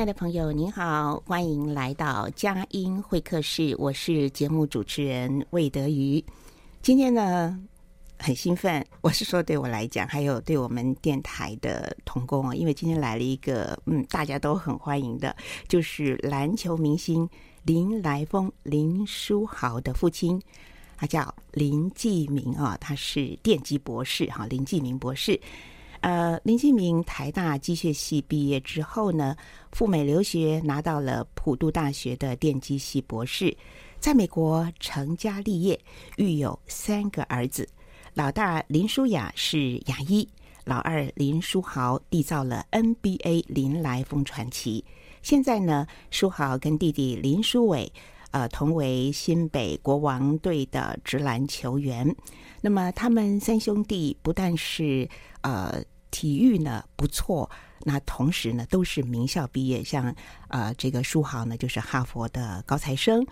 [0.00, 3.76] 亲爱的朋友，您好，欢迎来到佳音会客室。
[3.78, 6.24] 我是节目主持人魏德瑜。
[6.80, 7.60] 今天呢，
[8.18, 15.36] 很兴奋，我是说对我来讲，还有对我们电台的同工啊，因为今天来了一个嗯，大家都很欢迎的，
[15.68, 17.28] 就是篮球明星
[17.64, 20.40] 林来疯林书豪的父亲，
[20.96, 25.38] 他叫林继明啊，他是电机博士哈，林继明博士。
[26.00, 29.36] 呃，林继明台大机械系毕业之后呢，
[29.70, 33.54] 赴美留学，拿到了普渡大学的电机系博士，
[33.98, 35.78] 在美国成家立业，
[36.16, 37.68] 育有三个儿子。
[38.14, 40.26] 老大林书雅是牙医，
[40.64, 44.82] 老二林书豪缔造了 NBA 林来疯传奇。
[45.22, 47.92] 现在呢，书豪跟弟弟林书伟，
[48.30, 52.14] 呃，同为新北国王队的直篮球员。
[52.60, 55.08] 那么他们三兄弟不但是
[55.42, 55.82] 呃。
[56.12, 57.48] 体育呢不错，
[57.84, 60.12] 那同时呢都是名校毕业，像
[60.48, 63.24] 呃这个书豪呢就是哈佛的高材生，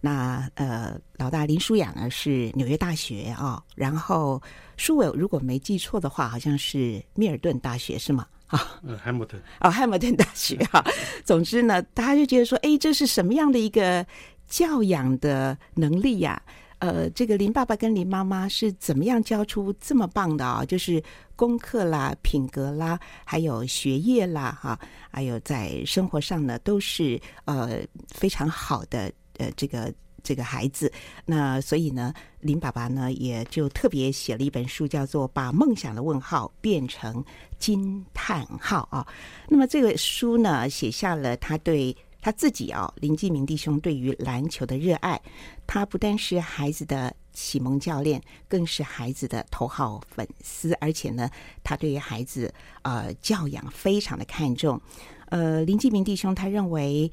[0.00, 4.40] 那呃老大林书雅呢是纽约大学啊、哦，然后
[4.76, 8.24] 舒伟如果没记错的话，好像是密尔顿大学是吗？
[8.46, 10.84] 啊，嗯，汉姆顿哦，汉姆顿大学哈。
[11.24, 14.06] 总之呢，大家就觉得说，哎，这是什么样的一个
[14.50, 16.42] 教养的能力呀、
[16.80, 20.64] 呃，这个林爸爸跟林妈妈是怎么样教出这么棒的啊？
[20.64, 21.02] 就是
[21.36, 24.78] 功课啦、品格啦，还有学业啦，哈，
[25.10, 29.94] 还有在生活上呢，都是呃非常好的呃这个
[30.24, 30.92] 这个孩子。
[31.24, 37.24] 那所以呢，林爸爸呢也就特别写了一本书，叫做《把梦想的问号变成
[37.60, 39.06] 惊叹号》啊。
[39.48, 41.96] 那么这个书呢，写下了他对。
[42.20, 45.20] 他自己啊，林继明弟兄对于篮球的热爱，
[45.66, 50.72] 他不但是孩子的启蒙教练，更是孩子的头号粉丝。
[50.74, 51.30] 而且呢，
[51.64, 54.80] 他对于孩子呃教养非常的看重。
[55.26, 57.10] 呃，林继明弟兄他认为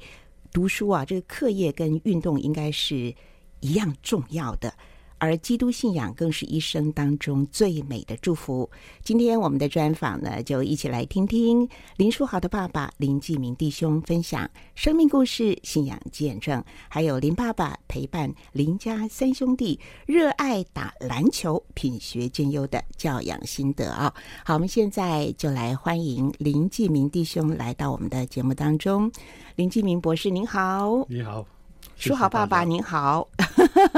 [0.52, 3.14] 读书啊，这个课业跟运动应该是
[3.60, 4.74] 一样重要的。
[5.18, 8.70] 而基督信仰更是一生当中最美的祝福。
[9.02, 24.14] 今天我们的专访呢，就一起来听听林书豪的爸爸林继明弟兄分享生命故事、信仰见证，还有林爸爸陪伴林家三兄弟热爱打篮球、品学兼优的教养心得啊！
[24.44, 29.10] 好，我们现在就来欢迎林继明弟兄来到我们的节目当中。
[29.56, 31.04] 林继明博士，您好。
[31.08, 31.57] 你好。
[31.98, 33.28] 书豪爸爸您好，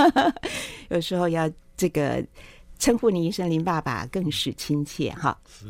[0.89, 2.25] 有时候要这个
[2.79, 5.39] 称呼你一声林爸爸更是亲切哈。
[5.47, 5.67] 是，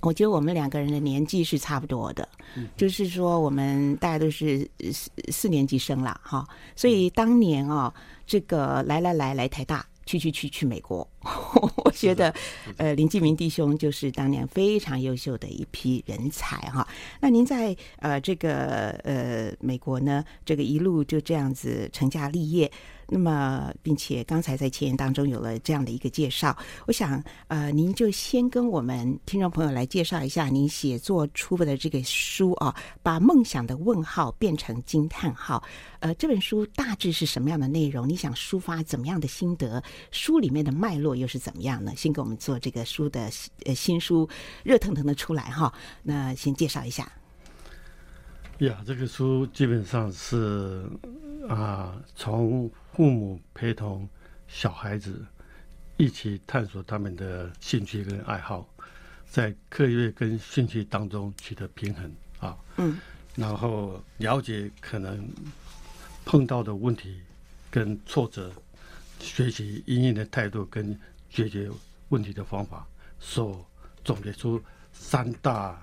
[0.00, 2.28] 我觉得我们两个人的年纪是差不多的，
[2.76, 6.44] 就是说我们大家都是四四年级生了哈，
[6.74, 7.92] 所以当年哦，
[8.26, 9.86] 这个来来来来台大。
[10.10, 11.06] 去去去去美国，
[11.84, 12.34] 我觉得，
[12.76, 16.86] 呃，林继明弟兄就是当年非常优秀的一批人才哈。
[17.20, 22.70] 那您在呃这个呃美国呢，这个一路就这样子成家立业。
[23.12, 32.72] 那么，并且刚才在前言当中有了这样的一个介绍，我想，呃，您就先跟我们听众朋友来介绍一下您写作出版的这个书啊，
[33.02, 35.60] 把梦想的问号变成惊叹号。
[35.98, 38.08] 呃，这本书大致是什么样的内容？
[38.08, 39.82] 你想抒发怎么样的心得？
[40.12, 41.92] 书里面的脉络又是怎么样呢？
[41.96, 43.28] 先给我们做这个书的
[43.66, 44.28] 呃新书
[44.62, 45.72] 热腾腾的出来哈。
[46.04, 47.10] 那先介绍一下。
[48.58, 50.84] 呀，这个书基本上是
[51.48, 54.08] 啊，从父母陪同
[54.48, 55.24] 小孩子
[55.96, 58.68] 一起探索他们的兴趣跟爱好，
[59.28, 62.56] 在课业跟兴趣当中取得平衡啊。
[62.76, 62.98] 嗯，
[63.36, 65.28] 然后了解可能
[66.24, 67.20] 碰到的问题
[67.70, 68.52] 跟挫折，
[69.18, 70.98] 学习应应的态度跟
[71.30, 71.70] 解决
[72.08, 72.86] 问题的方法，
[73.18, 73.64] 所
[74.04, 74.60] 总结出
[74.92, 75.80] 三大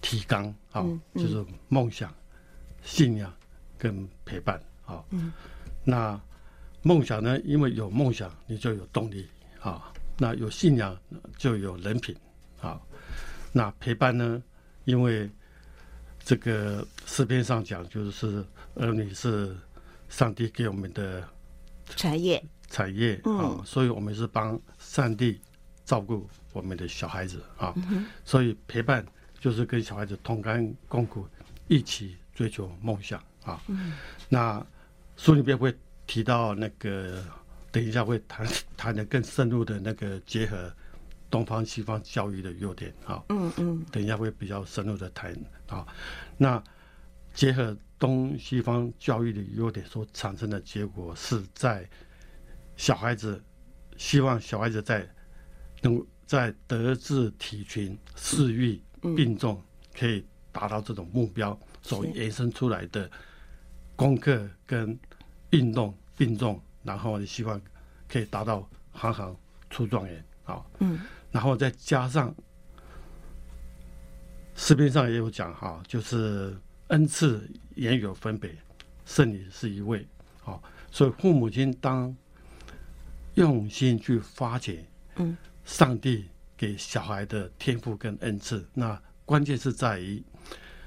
[0.00, 2.14] 提纲啊，嗯嗯、就是梦想、
[2.82, 3.32] 信仰
[3.78, 5.02] 跟陪伴啊。
[5.10, 5.32] 嗯，
[5.84, 6.20] 那。
[6.86, 7.40] 梦想呢？
[7.46, 9.26] 因为有梦想，你就有动力
[9.58, 9.90] 啊。
[10.18, 10.94] 那有信仰
[11.38, 12.14] 就有人品
[12.60, 12.78] 啊。
[13.52, 14.42] 那陪伴呢？
[14.84, 15.30] 因为
[16.22, 18.44] 这个诗篇上讲，就是
[18.74, 19.56] 儿女是
[20.10, 21.26] 上帝给我们的
[21.96, 23.56] 产业，产业啊。
[23.56, 25.40] 嗯、所以我们是帮上帝
[25.86, 27.72] 照顾我们的小孩子啊。
[27.76, 29.02] 嗯、所以陪伴
[29.40, 31.26] 就是跟小孩子同甘共苦，
[31.66, 33.58] 一起追求梦想啊。
[33.68, 33.94] 嗯、
[34.28, 34.62] 那
[35.16, 35.74] 书里面会。
[36.06, 37.24] 提到那个，
[37.72, 38.46] 等一下会谈
[38.76, 40.70] 谈的更深入的那个结合
[41.30, 43.24] 东方西方教育的优点啊。
[43.30, 43.82] 嗯嗯。
[43.90, 45.34] 等一下会比较深入的谈
[45.66, 45.86] 啊。
[46.36, 46.62] 那
[47.32, 51.88] 结合东西方教育的优点所产生的结果，是在
[52.76, 53.42] 小孩子
[53.96, 55.08] 希望小孩子在
[55.80, 58.78] 能在德智体群四育
[59.16, 59.58] 并重，
[59.98, 60.22] 可以
[60.52, 63.10] 达到这种目标所延伸出来的
[63.96, 64.98] 功课跟。
[65.50, 67.60] 运动并重，然后你希望
[68.08, 69.36] 可以达到行行
[69.70, 70.60] 出状元啊。
[70.80, 71.00] 嗯，
[71.30, 72.34] 然后再加上
[74.56, 76.58] 视频上也有讲哈，就是
[76.88, 78.52] 恩赐也有分别，
[79.06, 80.04] 圣灵是一位。
[80.42, 82.12] 好，所以父母亲当
[83.34, 90.20] 用心去发掘，嗯，上帝给小孩的天赋跟恩赐，那关键是在于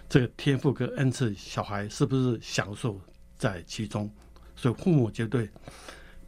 [0.09, 3.00] 这个天赋跟恩赐，小孩是不是享受
[3.38, 4.09] 在其中？
[4.56, 5.50] 所以父母绝对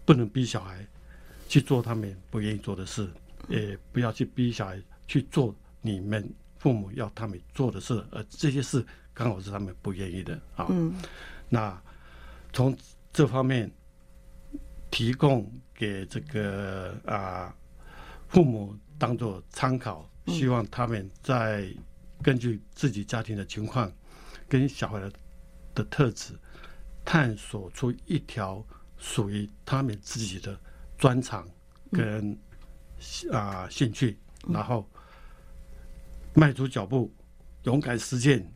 [0.05, 0.85] 不能逼小孩
[1.47, 3.09] 去做他们不愿意做的事，
[3.47, 10.67] 也不要去逼小孩去做你们父母要他们做的事，而这些事刚好是他们不愿意的啊。
[11.47, 11.81] 那
[12.53, 12.77] 从
[13.11, 13.71] 这方面
[14.91, 17.55] 提供给这个啊
[18.27, 21.73] 父母当做参考，希望他们在
[22.21, 23.91] 根据自己家庭的情况
[24.47, 25.11] 跟小孩的
[25.75, 26.33] 的特质。
[27.05, 28.63] 探索出一条
[28.97, 30.59] 属于他们自己的
[30.95, 31.47] 专长
[31.91, 32.37] 跟
[33.31, 34.15] 啊兴趣，
[34.47, 34.87] 然后
[36.35, 37.11] 迈出脚步，
[37.63, 38.47] 勇敢实践，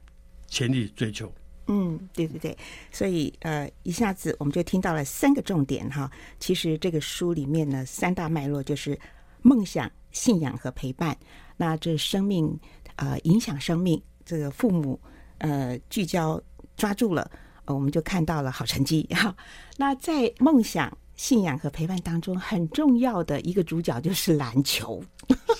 [0.45, 1.33] 全力追求。
[1.65, 2.55] 嗯，对对对，
[2.91, 6.11] 所以呃，一下子我们就听到了三个重点哈。
[6.39, 8.99] 其实这个书里面呢，三大脉络就是
[9.41, 11.17] 梦想、信仰和陪伴。
[11.57, 12.59] 那这生命
[12.95, 14.99] 呃影响生命，这个父母
[15.39, 16.41] 呃聚焦
[16.75, 17.29] 抓住了。
[17.65, 19.33] 我们就看到了好成绩 哈。
[19.77, 25.01] 那在梦想、信仰和陪伴当中，很重要的一个主角就是篮球。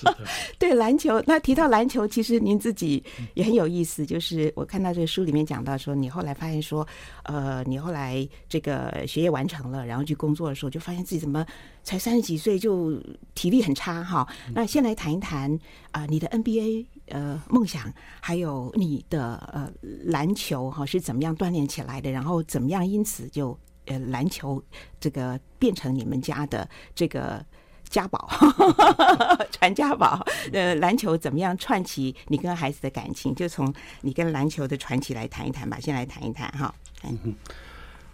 [0.58, 3.02] 对篮球，那提到篮球，其实您自己
[3.32, 4.04] 也很有意思。
[4.04, 6.86] 就是我看到这个书里面讲到说，你后来发现说，
[7.22, 11.46] 呃，你后来这个学业完成了，然后去工作的时候，就发现自己怎么
[11.82, 13.02] 才三十几岁就
[13.34, 14.28] 体力很差哈。
[14.52, 15.58] 那先来谈一谈
[15.92, 16.84] 啊、你的 NBA。
[17.08, 19.70] 呃，梦想还有你的呃
[20.06, 22.10] 篮球哈是怎么样锻炼起来的？
[22.10, 24.62] 然后怎么样因此就呃篮球
[24.98, 27.44] 这个变成你们家的这个
[27.90, 28.28] 家宝，
[29.52, 30.26] 传家宝。
[30.52, 33.34] 呃，篮球怎么样串起你跟孩子的感情？
[33.34, 35.78] 就从你跟篮球的传奇来谈一谈吧。
[35.78, 36.74] 先来谈一谈哈。
[37.04, 37.34] 嗯，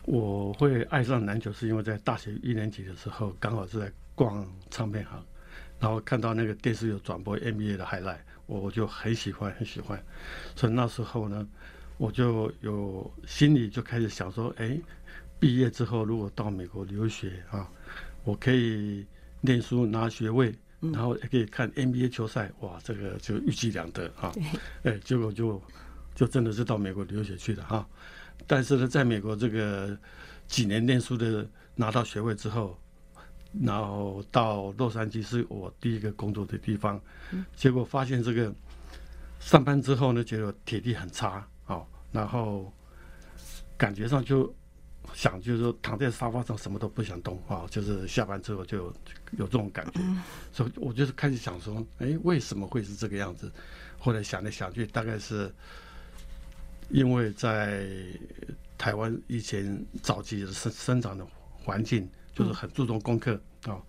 [0.03, 5.23] 我会爱上篮球是因为在大学一年级的时候，刚好是在逛唱片行，
[5.79, 8.19] 然后看到那个电视有转播 NBA 的 highlight。
[8.59, 10.03] 我就很喜欢，很喜欢，
[10.57, 11.47] 所以那时候呢，
[11.99, 14.77] 我就有心里就开始想说，哎，
[15.39, 17.71] 毕业之后如果到美国留学啊，
[18.25, 19.07] 我可以
[19.41, 24.33] 念书拿学位，然后也可以看 NBA 球赛，哇，这个就一举两得啊！
[24.83, 25.63] 哎，结果就
[26.15, 27.89] 就真的是到美国留学去了哈。
[28.49, 29.97] 但是呢，在美国这个
[30.49, 32.77] 几年念书的拿到学位之后。
[33.65, 37.01] 然后到洛杉矶是我第一个工作的地方，
[37.57, 38.53] 结果发现这个
[39.41, 42.73] 上班之后呢，觉得体力很差，哦，然后
[43.77, 44.55] 感觉上就
[45.15, 48.95] 想就是说躺在沙发上什么都不想动啊，就是下班之后就有，
[49.39, 50.01] 有这种感觉，
[50.53, 53.51] 所以我就是开始想说，哎，为什么会是这个样子？
[53.99, 55.53] 后来想来想去，大概是
[56.89, 57.85] 因为在
[58.79, 61.27] 台湾以前早期的生生长的
[61.65, 62.09] 环境。
[62.35, 63.35] 就是很注重功课
[63.65, 63.83] 啊、哦，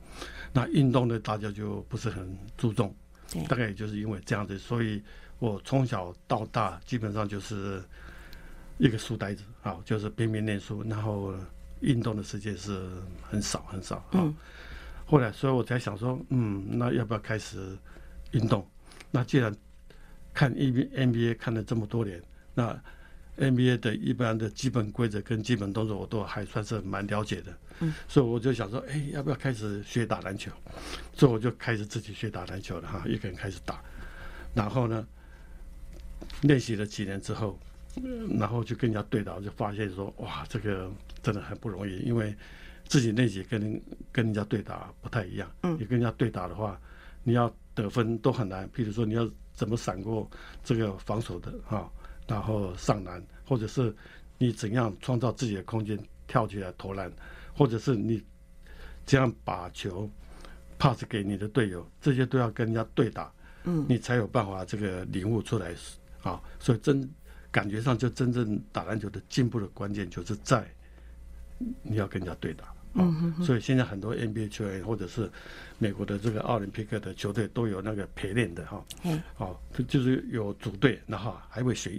[0.51, 2.93] 那运动呢，大家就不是很注重，
[3.31, 5.01] 对大概也就是因为这样子，所以
[5.39, 7.83] 我从小到大基本上就是
[8.77, 11.33] 一个书呆子啊、哦，就是拼命念书，然后
[11.81, 12.89] 运动的时间是
[13.21, 14.33] 很少很少啊。
[15.05, 17.77] 后来，所以我才想说，嗯，那要不要开始
[18.31, 18.65] 运动？
[19.11, 19.53] 那既然
[20.33, 22.21] 看 NBA 看了这么多年，
[22.53, 22.81] 那
[23.41, 27.51] NBA 的一般的基本规则跟基本动作我都还算是蛮了解的。
[27.79, 30.51] 嗯，所以我就想说，哎，要不要开始学打篮球？
[31.13, 33.81] 所以我就开始自己学打篮球了哈，一个人开始打。
[34.53, 35.07] 然后呢，
[36.41, 37.59] 练习了几年之后，
[38.37, 40.91] 然后就跟人家对打，就发现说，哇，这个
[41.23, 42.35] 真的很不容易，因为
[42.85, 43.81] 自己练习跟
[44.11, 45.49] 跟人家对打不太一样。
[45.63, 46.79] 嗯，你跟人家对打的话，
[47.23, 48.69] 你要得分都很难。
[48.69, 50.29] 譬如说，你要怎么闪过
[50.63, 51.91] 这个防守的哈，
[52.31, 53.93] 然后上篮，或者是
[54.37, 57.11] 你怎样创造自己的空间跳起来投篮。
[57.53, 58.23] 或者是你
[59.05, 60.09] 这样把球
[60.79, 63.31] pass 给你的队友，这些都要跟人家对打，
[63.65, 65.75] 嗯，你才有办法这个领悟出来
[66.23, 66.41] 啊。
[66.59, 67.07] 所以真
[67.51, 70.65] 感觉上，就真正打篮球的进步的关键，就是在
[71.83, 72.73] 你要跟人家对打。
[72.93, 75.29] 嗯，所以现在很多 NBA 球员或者是
[75.77, 78.85] 美国的这个奥林匹克的球队都有那个陪练的哈。
[79.03, 79.21] 嗯。
[79.37, 79.57] 哦，
[79.87, 81.91] 就是有组队，然后还会学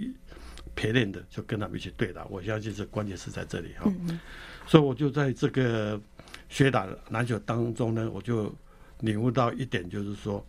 [0.75, 2.25] 陪练的，就跟他们一起对打。
[2.27, 3.85] 我相信这关键是在这里哈。
[3.87, 4.21] 嗯。
[4.67, 6.01] 所以我就在这个
[6.49, 8.55] 学打篮球当中呢，我就
[9.01, 10.47] 领悟到一点，就是说，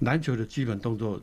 [0.00, 1.20] 篮球的基本动作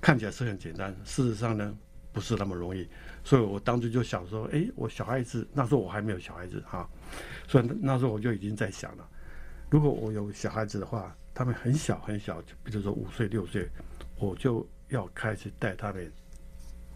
[0.00, 1.76] 看起来是很简单，事实上呢
[2.10, 2.88] 不是那么容易。
[3.24, 6.88] 所以我当时就想说，哎，我小孩子那时候我还没有小孩子哈，
[7.48, 9.08] 所以那时候我就已经在想了，
[9.70, 13.68] 如果我有小孩子的话，他们很小很小，就比如说五岁六岁，
[14.18, 16.12] 我就要开始带他们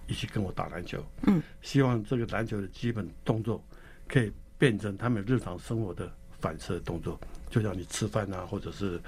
[0.06, 1.04] 一起跟我打篮球。
[1.26, 3.64] 嗯，希望这个篮球的基本动作。
[4.10, 7.20] 可以变成他们日常生活的反射动作，
[7.50, 8.98] 就像你吃饭啊，或者是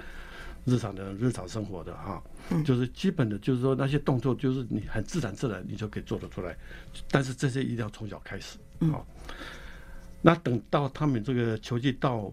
[0.65, 2.21] 日常的日常生活的哈，
[2.63, 6.55] 就是基本的，就是说那些动作，就是你很自然自然你就可以做得出来。
[7.09, 8.57] 但是这些一定要从小开始，
[8.91, 9.05] 好。
[10.21, 12.31] 那等到他们这个球技到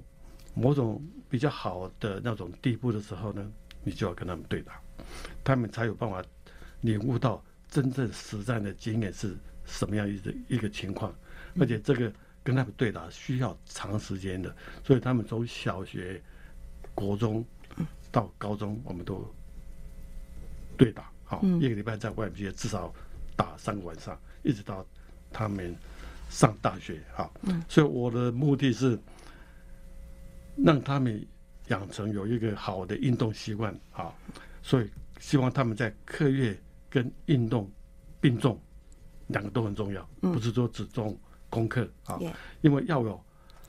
[0.54, 3.50] 某种比较好的那种地步的时候呢，
[3.82, 4.80] 你就要跟他们对打，
[5.42, 6.22] 他们才有办法
[6.82, 11.14] 领悟到真正实战的经验是什么样一个一个情况，
[11.58, 12.12] 而且这个。
[12.44, 16.18] 跟他们对打需要长时间的，所以他们从小学、
[16.94, 17.44] 国中
[18.10, 19.24] 到高中，我们都
[20.76, 22.92] 对打，好，一个礼拜在外面至少
[23.36, 24.86] 打三个晚上，一直到
[25.30, 25.74] 他们
[26.28, 27.32] 上大学，好，
[27.68, 28.98] 所以我的目的是
[30.56, 31.26] 让他们
[31.68, 34.12] 养成有一个好的运动习惯，啊，
[34.62, 37.70] 所以希望他们在课业跟运动
[38.20, 38.60] 并重，
[39.28, 41.18] 两个都很重要，不是说只重。
[41.50, 42.20] 功课啊，
[42.60, 43.18] 因为要有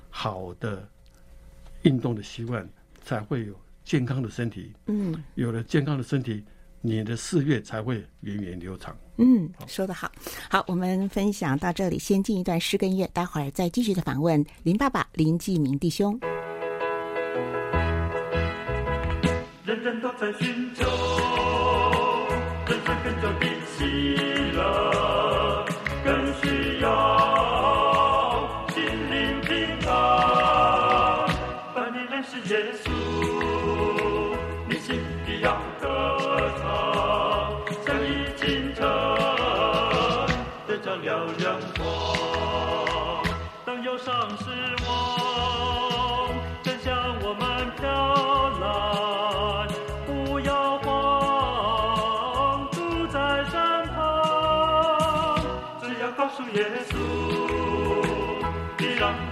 [0.10, 0.86] 好的
[1.84, 2.69] 运动的习惯，
[3.05, 3.58] 才会有
[3.89, 4.72] 健康的身体。
[4.86, 6.46] 嗯，有了健康的身体，
[6.79, 8.96] 你的事业才会源远流长。
[9.17, 10.12] 嗯，说得好。
[10.48, 16.19] 好，我们分享到这里，先进一段诗跟音乐，待会儿再继续的访问林爸爸林继明弟兄。
[19.65, 20.86] 人人都在寻求，
[22.67, 24.15] 人生更久的喜
[24.53, 25.09] 乐，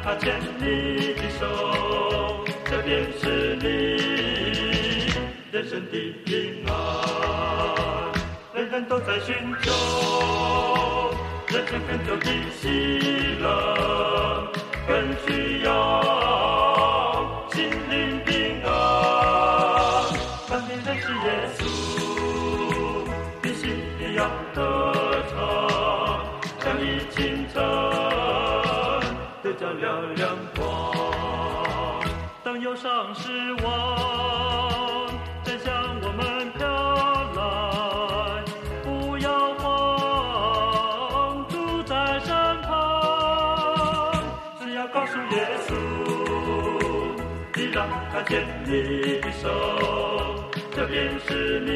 [0.08, 1.44] 他牵你的手，
[2.64, 3.66] 这便是你
[5.52, 6.72] 人生的平安。
[8.54, 9.70] 人人都在寻求
[11.50, 12.66] 人生更久的喜
[13.42, 14.50] 乐，
[14.88, 15.76] 更需要
[29.60, 30.94] 照亮亮光，
[32.44, 35.10] 当忧伤失望，
[35.44, 35.74] 真向
[36.04, 36.68] 我们飘
[37.34, 38.44] 来，
[38.84, 44.24] 不要慌，主在身旁，
[44.60, 45.74] 只要告诉耶稣，
[47.56, 49.50] 你让他牵你的手，
[50.76, 51.72] 这便是你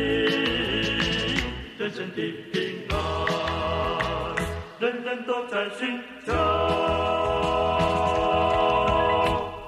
[1.79, 2.95] 人生的平安，
[4.79, 6.50] 人人都在寻找。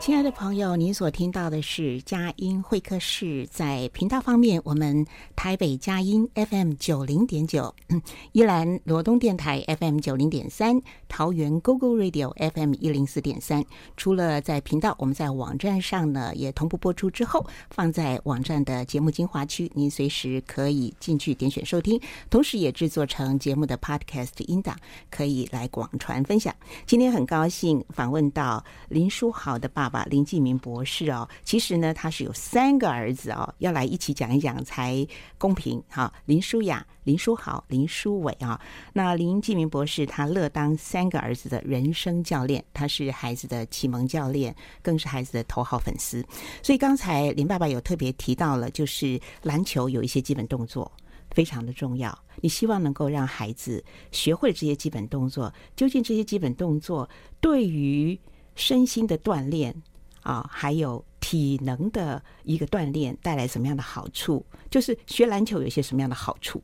[0.03, 3.47] 亲爱的朋友，您所听到的是佳音会客室。
[3.49, 7.73] 在频道方面，我们台北佳音 FM 九零点九，
[8.33, 13.63] 宜兰罗东电台 FM 九零点三，桃园 GoGo Radio FM 一零四点三。
[13.95, 21.97] 除了在频道，我们在网站上呢也同步播出之后，放在网站的节目精华区，您随时可以进去点选收听。
[22.29, 24.75] 同时，也制作成节目的 Podcast 音档，
[25.09, 26.53] 可以来广传分享。
[26.85, 29.92] 今天很高兴访问到林书豪的爸爸。
[30.05, 35.05] 林继明博士哦，其实呢，他是有三个儿子哦，要来一起讲一讲才
[35.37, 36.11] 公平哈。
[36.25, 38.59] 林书雅、林书豪、林书伟啊，
[38.93, 46.25] 那林继明博士他乐当三个儿子的人生教练，他是孩子的启蒙教练，更是孩子的头号粉丝。
[46.63, 50.91] 所以刚才林爸爸有特别提到了，就是篮球有一些基本动作
[51.31, 55.53] 非常的重要，你希望能够让孩子学会这些基本动作。
[55.75, 57.09] 究竟这些基本动作
[57.41, 58.19] 对于
[58.55, 59.75] 身心的锻炼
[60.21, 64.45] 啊，还有体能的一个锻炼带来什么样的好处？
[64.69, 66.63] 就是学篮球有些什么样的好处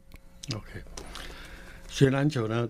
[0.54, 0.82] ？OK，
[1.88, 2.70] 学篮球呢，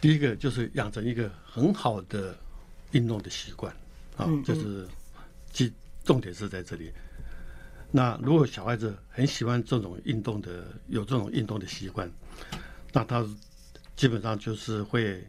[0.00, 2.36] 第一个就是养成一个很好的
[2.92, 3.74] 运动的习惯
[4.16, 4.86] 啊，就是
[5.52, 5.72] 其
[6.04, 6.92] 重点是在这里。
[7.90, 12.10] 那如果小孩子很喜欢这种运动的，有这种运动的习惯，
[12.92, 13.26] 那他
[13.94, 15.26] 基本上就是会。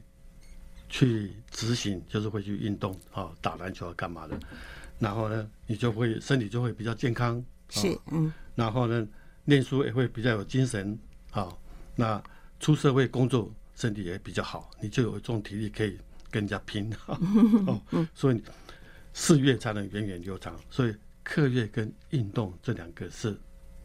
[0.90, 4.40] 去执行就是会去运动啊，打篮球啊，干嘛的？
[5.00, 8.32] 然后呢，你就会身体就会比较健康，是嗯。
[8.56, 9.08] 然后呢，
[9.46, 10.98] 念书也会比较有精神
[11.32, 11.56] 啊。
[11.96, 12.22] 那
[12.60, 15.98] 出社会工作，身体也比较好，你就有这种体力可以
[16.32, 17.80] 跟人家拼 哦。
[18.16, 18.42] 所以
[19.14, 20.60] 事业才能源远流长。
[20.70, 23.38] 所以课业跟运动这两个是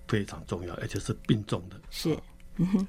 [0.09, 1.78] 非常重要，而且是并重的。
[1.90, 2.16] 是
[2.56, 2.87] 嗯哼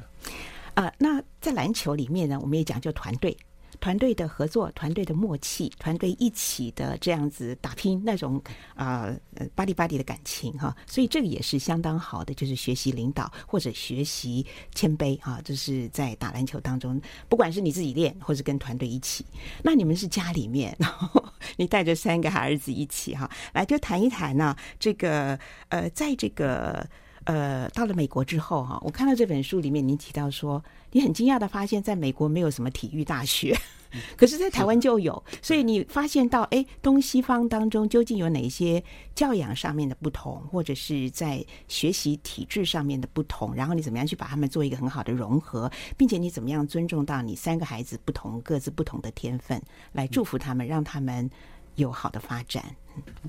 [0.76, 3.36] 啊，那在篮球里面呢，我们也讲究团队。
[3.84, 8.42] 团队的合作，团队的默契，团队一起的这样子打拼，那种
[8.76, 9.14] 啊，
[9.54, 19.26] 巴里巴里的感情哈，所以这个也是相当好的，就是学习领导或者学习谦卑啊，就是在打篮球当中，不管是你自己练，或者跟团队一起。
[19.62, 21.22] 那你们是家里面，然后
[21.58, 25.38] 你带着三个儿子一起哈，来就谈一谈呢，这个
[25.68, 26.88] 呃，在这个。
[27.26, 33.56] 呃，到了美国之后哈，我看到这本书里面，您提到说，你很惊讶的发现，在美国没有什么体育大学，
[34.18, 35.24] 可是，在台湾就有。
[35.42, 38.84] 所以你发现到，哎，东西方当中究竟有哪些
[39.16, 49.62] 教养上面的不同，或者是在学习体制上面的不同，然后你怎么样去把他们做一个很好的融合，并且你怎么样尊重到你三个孩子不同各自不同的天分，
[49.94, 51.30] 来祝福他们，让他们
[51.76, 52.76] 有好的发展。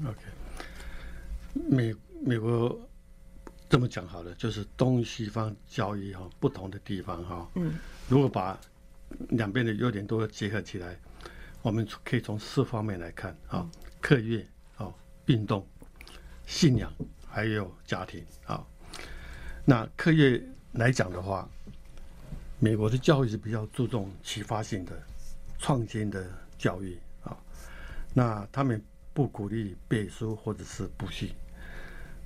[0.04, 0.18] OK，
[1.54, 2.76] 美美国。
[3.74, 7.74] 这么讲好了，就是东西方教育哈不同的地方哈，嗯，
[8.08, 8.56] 如果把
[9.30, 10.96] 两边的优点都结合起来，
[11.60, 13.68] 我们可以从四方面来看啊，
[14.00, 14.94] 课业啊、
[15.26, 15.66] 运动、
[16.46, 16.88] 信仰
[17.26, 18.64] 还有家庭啊。
[19.64, 20.40] 那课业
[20.74, 21.50] 来讲的话，
[22.60, 24.92] 美国的教育是比较注重启发性的、
[25.58, 26.24] 创新的
[26.56, 27.36] 教育啊，
[28.12, 28.80] 那他们
[29.12, 31.34] 不鼓励背书或者是补习。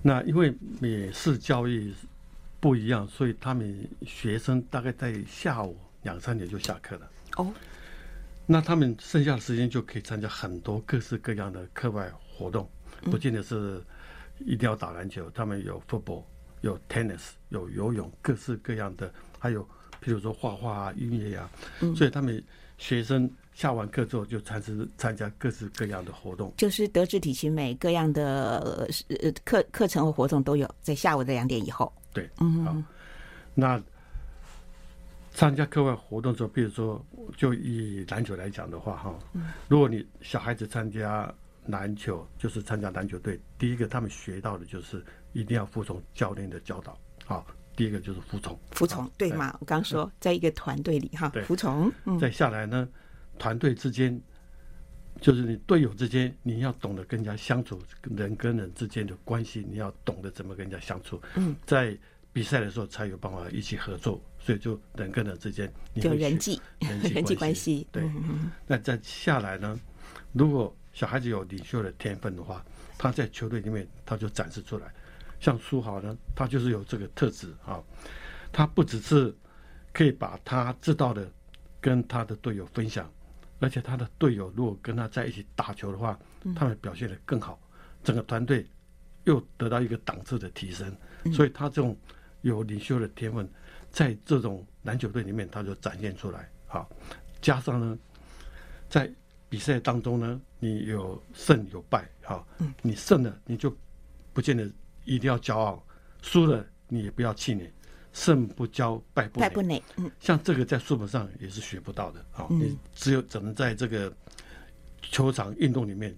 [0.02, 1.92] 那因为美式教育
[2.60, 7.10] 不一样，所以他们学生大概在下午两三点就下课了。
[7.36, 7.52] 哦，
[8.46, 12.68] 那他们剩下的时间就可以参加很多各式各样的课外活动，
[13.02, 13.82] 不见得是
[14.38, 15.28] 一定要打篮球。
[15.30, 16.24] 他们有 football，
[16.62, 19.62] 有 tennis，有游泳，各式各样的，还有
[20.02, 21.50] 譬如说画画啊、音乐啊。
[21.96, 22.42] 所以他们
[22.78, 23.30] 学生。
[23.54, 31.92] 下完课之后就参加参加各式各样的活动，就是德智体群美各样的呃课课程和活动都有，在下午的两点以后。
[32.12, 32.76] 对，嗯，好。
[33.56, 33.82] 那
[35.32, 37.04] 参加课外活动的时候，比如说
[37.36, 39.18] 就以篮球来讲的话，哈，
[39.66, 41.34] 如果你小孩子参加
[41.66, 47.44] 篮球，就是参加篮球队，第一个他们学到的就是一定要服从教练的教导，好，
[47.78, 49.56] 第一个就是服从，服从，对吗？
[49.60, 52.88] 我刚刚说，在一个团队里哈，服从，再下来呢。
[53.38, 54.20] 团队之间，
[55.20, 57.80] 就是你队友之间，你要懂得跟人家相处，
[58.16, 61.22] 人跟人之间的关系，你要懂得怎么跟人家相处。
[61.36, 61.96] 嗯，在
[62.32, 66.60] 比赛的时候才有办法一起合作，所以就人跟人之间，就人际
[67.14, 67.86] 人际关系。
[67.92, 68.10] 对，
[68.66, 69.78] 那再下来呢？
[70.32, 72.64] 如果小孩子有领袖的天分的话，
[72.98, 74.92] 他在球队里面他就展示出来。
[75.40, 77.82] 像苏豪呢，他就是有这个特质啊，
[78.52, 79.34] 他不只是
[79.92, 81.30] 可以把他知道的
[81.80, 83.10] 跟他的队友分享。
[83.60, 86.16] 而且他的队友如果跟他在一起打球的话，
[86.54, 87.60] 他们表现的更好，
[88.04, 88.64] 整个团队
[89.24, 90.96] 又得到一个档次的提升。
[91.32, 91.96] 所以他这种
[92.42, 93.50] 有领袖的天分，
[93.90, 96.48] 在这种篮球队里面他就展现出来。
[96.68, 96.88] 好，
[97.40, 97.98] 加上呢，
[98.88, 99.12] 在
[99.48, 102.46] 比赛当中呢，你有胜有败，哈，
[102.80, 103.76] 你胜了你就
[104.32, 104.70] 不见得
[105.08, 105.84] 一定要骄傲，
[106.20, 107.72] 输了你也不要气馁，
[108.12, 114.12] 胜不骄败不馁，不馁，嗯，像这个在书本上也是学不到的，啊，你只有只能在这个
[115.00, 116.14] 球场运动里面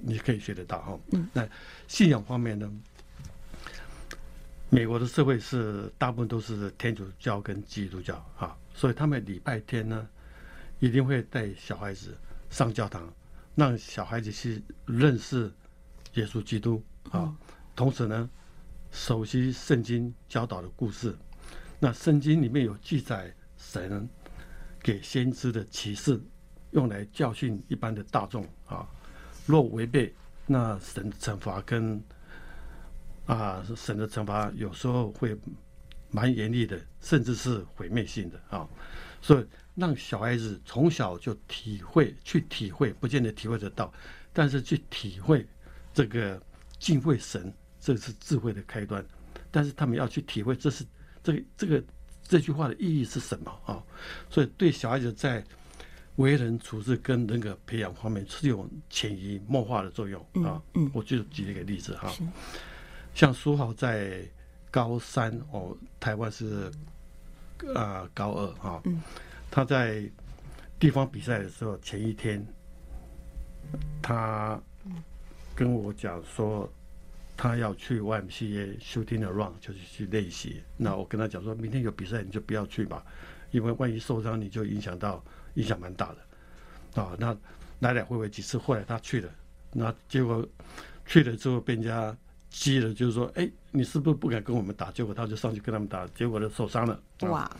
[0.00, 1.46] 你可以学得到，哈，嗯，那
[1.86, 2.72] 信仰方面呢，
[4.70, 10.08] 美国的社会是大部分都是天主教跟基督教，哈，所以他们礼拜天呢
[10.80, 12.16] 一定会带小孩子。
[12.52, 13.10] 上教堂，
[13.54, 15.50] 让小孩子去认识
[16.16, 17.34] 耶稣基督啊，
[17.74, 18.28] 同时呢，
[18.90, 21.16] 熟悉圣经教导的故事。
[21.78, 24.08] 那圣经里面有记载神
[24.80, 26.20] 给先知的启示，
[26.70, 28.88] 用来教训一般的大众啊。
[29.46, 30.14] 若违背，
[30.46, 32.02] 那神的惩罚跟
[33.26, 35.36] 啊，神的惩罚有时候会
[36.10, 38.68] 蛮严厉的，甚至是毁灭性的啊。
[39.20, 39.46] 所以。
[39.74, 43.90] 让小孩子从小就体会，去体会，不见得体会得到，
[44.30, 45.48] 但是去体会
[45.94, 46.38] 这个
[46.78, 47.50] 敬畏神，
[47.82, 49.04] 这是智慧的开端。
[49.50, 50.82] 但是他们要去体会，这是
[51.22, 51.84] 这个这个
[52.22, 53.84] 这句话的意义是什么啊？
[54.30, 55.44] 所以对小孩子在
[56.16, 60.62] 为人处事跟人格培养方面是有潜移默化的作用啊。
[60.72, 62.10] 嗯，我就举一个例子哈，
[63.14, 64.26] 像书豪在
[64.70, 66.70] 高三哦，台湾是
[67.74, 68.82] 啊高二啊。
[69.50, 70.10] 他在
[70.78, 72.42] 地方比赛的时候，前一天，
[74.00, 74.58] 他
[75.54, 76.72] 跟我讲说，
[77.36, 80.62] 他要去 YMCA shooting around，就是去练习。
[80.76, 83.04] 那我跟他讲说，明天有比赛，你就不要去吧，
[83.50, 87.02] 因为万一受伤，你就影响到，影响蛮大的。
[87.02, 87.36] 啊，那
[87.80, 89.28] 来来回回几次，后来他去了，
[89.72, 90.46] 那结果
[91.06, 92.16] 去了之后被人家
[92.50, 94.90] 激了，就是说，哎，你是不是不敢跟我们打？
[94.90, 97.00] 结果他就上去跟他们打，结果就受伤了。
[97.20, 97.50] 哇，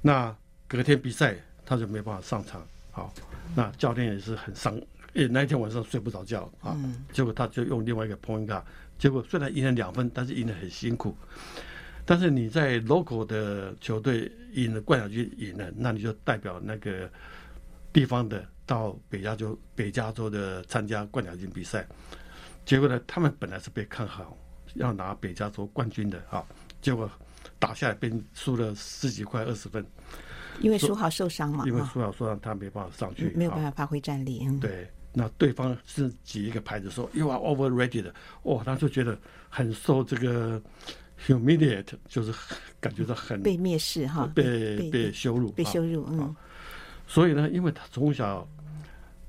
[0.00, 0.36] 那。
[0.68, 2.60] 隔天比赛，他就没办法上场。
[2.90, 3.14] 好，
[3.54, 4.76] 那教练也是很伤，
[5.16, 6.78] 诶，那一天晚上睡不着觉啊。
[7.12, 8.62] 结果他就用另外一个 point guard，
[8.98, 11.16] 结果虽然赢了两分，但是赢得很辛苦。
[12.04, 17.10] 但是你在 local 的球队赢了冠亚军赢了，那你就代表那个
[17.92, 21.84] 地方的到北加州北加州的参加冠亚军比赛。
[22.64, 24.36] 结果呢，他们本来是被看好
[24.74, 26.44] 要拿北加州冠军的啊，
[26.80, 27.10] 结果
[27.58, 29.84] 打下来被输了十几块二十分。
[30.60, 34.42] 因为书豪受伤嘛，因为书豪受伤，他没办法上去，没有办法发挥战力。
[34.46, 40.60] 嗯，对，那对方是举一个牌子说 “You are overrated”，哦，他就觉得很受这个
[41.26, 42.34] humiliate，就是
[42.78, 46.04] 感觉到很被蔑视哈，被被羞辱，被羞辱。
[46.10, 46.36] 嗯，
[47.06, 48.46] 所以呢，因为他从小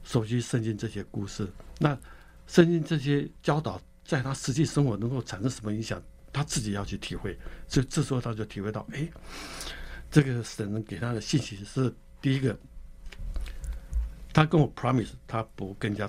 [0.03, 1.47] 熟悉圣经这些故事，
[1.79, 1.97] 那
[2.47, 7.37] 圣经这些教导在他实际生活能够产生什么影响，他自己要去体会。
[7.69, 9.07] 所以这时候他就体会到，哎。
[10.09, 12.57] 这个神给他的信息是第一个，
[14.37, 16.07] 他跟我 promise 他不跟人家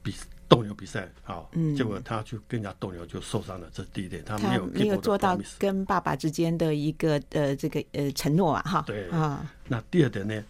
[0.00, 0.14] 比
[0.46, 9.50] 斗牛比赛，好，嗯，结果他去跟人家斗牛就受伤了，这是第一点，他没有没有做到跟爸爸之间的一个呃这个呃承诺啊，哈，对啊。
[9.66, 10.40] 那第二点呢，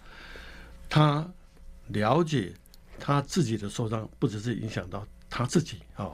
[0.91, 1.27] 他
[1.87, 2.53] 了解
[3.01, 6.11] 他自己的受伤不只是影响到他自己啊，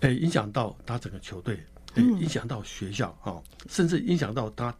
[0.00, 4.74] 哎，影响到他整个球队，哎，影响到学校啊，甚至影响到他。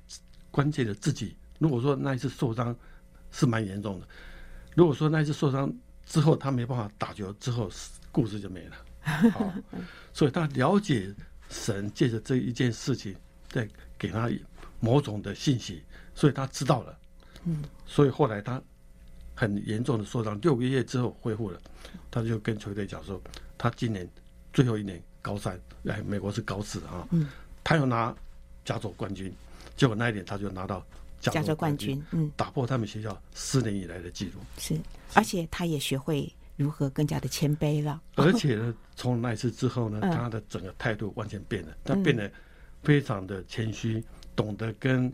[0.50, 2.74] 关键的自己，如果说那一次受伤
[3.30, 4.08] 是蛮严重的，
[4.74, 5.72] 如果说那一次受伤
[6.06, 7.70] 之后他没办法打球，之后
[8.12, 8.76] 故事就没了。
[9.32, 9.52] 好，
[10.12, 11.12] 所以他了解
[11.48, 13.14] 神借着这一件事情
[13.48, 14.30] 在给他
[14.78, 15.82] 某种的信息，
[16.14, 16.98] 所以他知道了。
[17.44, 18.60] 嗯，所以后来他
[19.34, 21.58] 很严重的受伤，六个月之后恢复了，
[22.10, 23.20] 他就跟球队讲说，
[23.56, 24.08] 他今年
[24.52, 27.28] 最后一年高三，哎，美国是高四啊，嗯，
[27.64, 28.14] 他要拿
[28.64, 29.32] 加州冠军。
[29.76, 30.84] 结果那一年，他就拿到
[31.20, 34.40] 加州冠军，嗯，打破他们学校四年以来的记录。
[34.56, 34.80] 是，
[35.12, 38.00] 而且他也学会如何更加的谦卑了。
[38.16, 42.30] 而且呢，从那一次之后呢，他的整个态度完全变了，他变得
[42.82, 44.02] 非常的谦虚，
[44.34, 45.12] 懂得跟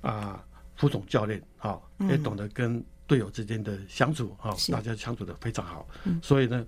[0.00, 0.42] 啊
[0.76, 5.86] 副总教练啊，也懂得跟队友之间的相处啊，大家相处的非常好。
[6.22, 6.66] 所以呢，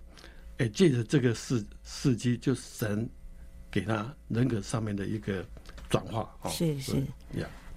[0.59, 3.09] 哎，借着这个事事机，就神
[3.71, 5.43] 给他人格上面的一个。
[5.91, 7.05] 转化是是，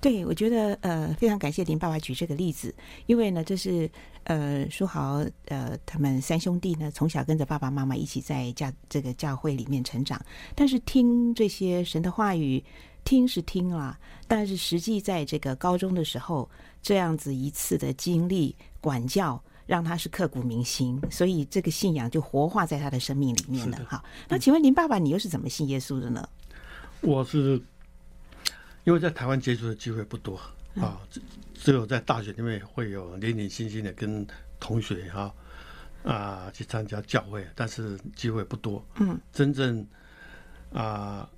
[0.03, 3.89] 对，我觉得呃非常感谢林爸爸举这个例子，因为呢，这是
[4.25, 10.21] 呃书豪呃他们三兄弟呢从小跟着爸爸妈妈一起在教这个教会里面成长，
[10.55, 12.61] 但是听这些神的话语
[13.05, 16.49] 听是听了，但是实际在这个高中的时候，
[16.81, 23.77] 这样子一次的经历管教，让他是刻骨铭心，所以这个信仰就活化在他的生命里面了。
[23.85, 26.27] 哈，那请问林爸爸，你又是怎么信耶稣的呢？
[26.99, 27.61] 我是。
[28.83, 30.39] 因为在台湾接触的机会不多
[30.75, 31.21] 啊，只
[31.53, 34.25] 只有在大学里面会有零零星星的跟
[34.59, 35.33] 同学哈
[36.03, 38.85] 啊去参加教会，但是机会不多。
[38.99, 39.85] 嗯，真正
[40.71, 41.29] 啊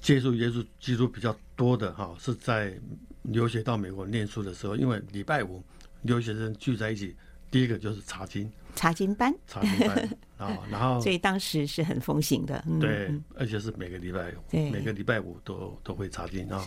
[0.00, 2.78] 接触耶稣基督比较多的哈，是在
[3.22, 5.62] 留学到美国念书的时候，因为礼拜五
[6.02, 7.16] 留学生聚在一起，
[7.50, 8.50] 第一个就是查经。
[8.74, 16.64] 查经班，查经班啊， 然后所以当时是很风行的，嗯、对，而且是每个礼拜，每个礼拜五都都会查经啊。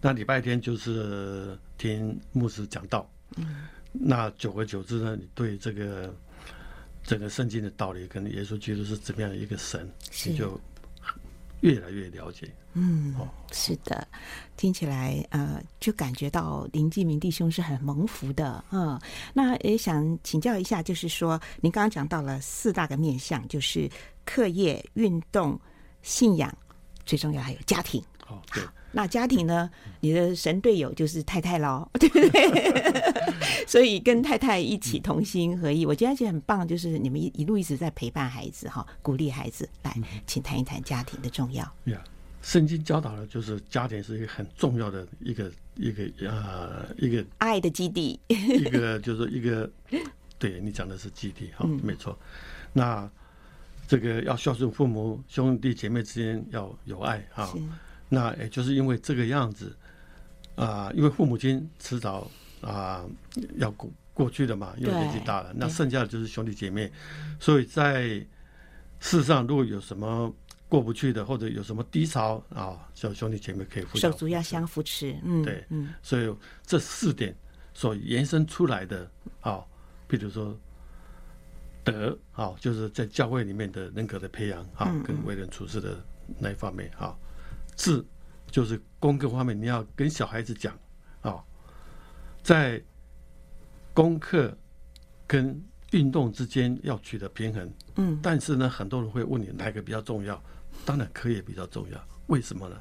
[0.00, 6.14] 那礼拜天就是听牧师讲道，嗯，那久而久之呢，你对这个
[7.02, 9.90] 整个圣经的道理，跟耶稣基督是怎么样的一个神，
[10.26, 10.60] 你就。
[11.60, 13.14] 越来越了解，嗯，
[13.52, 14.06] 是的，
[14.56, 19.00] 听起来呃，就感觉到林继明弟兄是很蒙福的，嗯，
[19.34, 23.90] 那也想请教一下，就是说，您刚刚讲到了四大个面向，就是
[24.24, 25.58] 课业、运动、
[26.02, 26.56] 信仰，
[27.04, 28.62] 最重要还有家庭，哦，对。
[28.92, 29.70] 那家庭呢？
[30.00, 33.08] 你的神队友就是太太喽， 对不对？
[33.66, 36.66] 所以跟太太一起同心合意，我觉得就很棒。
[36.66, 39.68] 就是你们一一路一直在陪伴孩子哈，鼓励孩子。
[39.82, 39.94] 来，
[40.26, 41.62] 请谈一谈家庭的重要。
[41.84, 42.02] 呀，
[42.40, 49.70] 圣经教导的就是家庭是一个很重要的一个一个呃一个爱的基地， 一个就是一个
[50.38, 52.18] 对你讲的是基地哈，没错。
[52.72, 53.08] 那
[53.86, 57.52] 这个要孝顺父母，兄弟姐妹之间要有爱哈。
[58.08, 59.76] 那也就是因为这个样子，
[60.56, 62.30] 啊，因为父母亲迟早
[62.62, 63.04] 啊
[63.56, 66.90] 要过过去的嘛，因为年纪大了，那剩下的就是兄弟姐妹，
[67.38, 68.26] 所以在
[68.98, 70.34] 世上如果有什么
[70.68, 76.34] 过不去的，或者有什么低潮啊，小兄弟姐妹可以扶手足要相扶持，嗯，对，嗯，所以
[76.66, 77.36] 这四点
[77.74, 79.08] 所延伸出来的
[79.40, 79.62] 啊，
[80.06, 80.58] 比如说
[81.84, 86.02] 德啊，就是在教会里面的人格的培养啊，跟为人处事的
[86.38, 87.16] 那一方面啊。
[87.78, 88.04] 智
[88.50, 90.76] 就是功课方面，你要跟小孩子讲
[91.22, 91.42] 啊，
[92.42, 92.82] 在
[93.94, 94.54] 功课
[95.28, 97.72] 跟运动之间要取得平衡。
[97.94, 100.42] 嗯，但是呢，很多人会问你哪个比较重要？
[100.84, 102.08] 当然课业比较重要。
[102.26, 102.76] 为什么呢？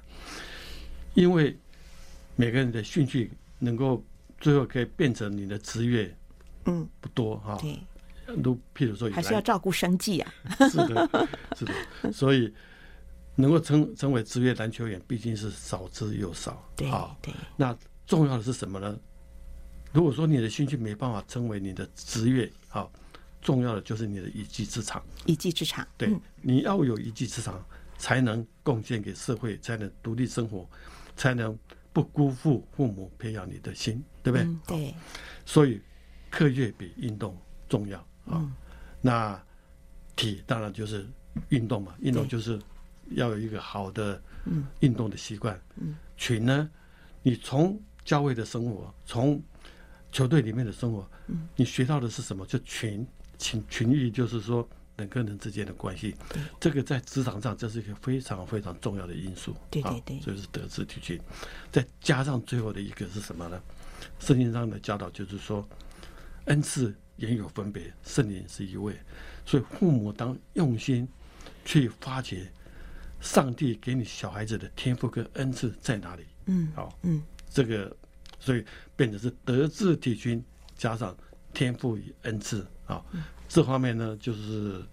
[1.13, 1.55] 因为
[2.35, 4.03] 每个人的兴趣能够
[4.39, 6.17] 最后可以变成你的职业，
[6.65, 7.55] 嗯，不多哈。
[7.61, 7.79] 对，
[8.41, 10.33] 都譬如说，还是要照顾生计啊。
[10.71, 12.51] 是的，是的，所以。
[13.39, 16.67] 能够成成为职业篮球员，毕竟是少之又少。
[16.75, 16.89] 对，
[17.21, 17.31] 对。
[17.55, 18.97] 那重要的是什么呢？
[19.93, 22.91] 如果说你的兴趣没办法成为你的职业，好，
[23.39, 25.03] 重要的就是你的一技之长。
[25.27, 25.87] 一技之长。
[25.97, 27.63] 对，你要有一技之长，
[27.99, 30.67] 才能贡献给社会，才能独立生活，
[31.15, 31.55] 才能
[31.93, 34.47] 不辜负父母培养你的心，对不对？
[34.79, 34.95] 对。
[35.45, 35.79] 所以，
[36.31, 37.37] 课业比运动
[37.69, 38.51] 重要啊。
[38.99, 39.39] 那
[40.15, 41.07] 体当然就是
[41.49, 42.59] 运动嘛，运动就是。
[43.11, 44.21] 要有一个好的
[44.79, 45.59] 运动的习惯。
[46.15, 46.69] 群呢，
[47.21, 49.41] 你从教会的生活，从
[50.11, 51.07] 球队里面的生活，
[51.55, 52.45] 你学到的是什么？
[52.45, 53.05] 就群
[53.37, 56.15] 群群育，就是说人跟人之间的关系。
[56.59, 59.55] 这个在职场上，这是一个非常非常重要的因素。
[59.69, 61.19] 对对对，所以是德智体群。
[61.71, 63.61] 再加上最后的一个是什么呢？
[64.19, 65.67] 圣经上的教导就是说，
[66.45, 68.95] 恩赐也有分别，圣灵是一位。
[69.45, 71.07] 所以父母当用心
[71.65, 72.51] 去发掘。
[73.19, 76.25] 上帝给你小孩子的天赋跟恩赐在哪里？
[76.45, 77.95] 嗯，好，嗯，这个
[78.39, 78.63] 所以
[78.95, 80.43] 变成是德智体群
[80.75, 81.15] 加上
[81.53, 83.03] 天赋与恩赐啊，
[83.47, 84.83] 这方面呢就是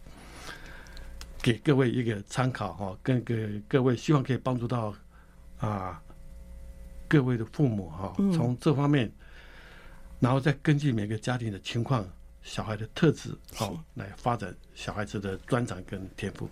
[1.41, 4.95] 给各位一个参考哈，跟给各位希望可以帮助到
[5.59, 6.03] 啊
[7.09, 9.13] 各位的父母哈，从这方面，
[10.21, 12.07] 然后再根据每个家庭的情况。
[12.47, 16.49] 小孩的特质，好来发展小孩子的专长跟天赋。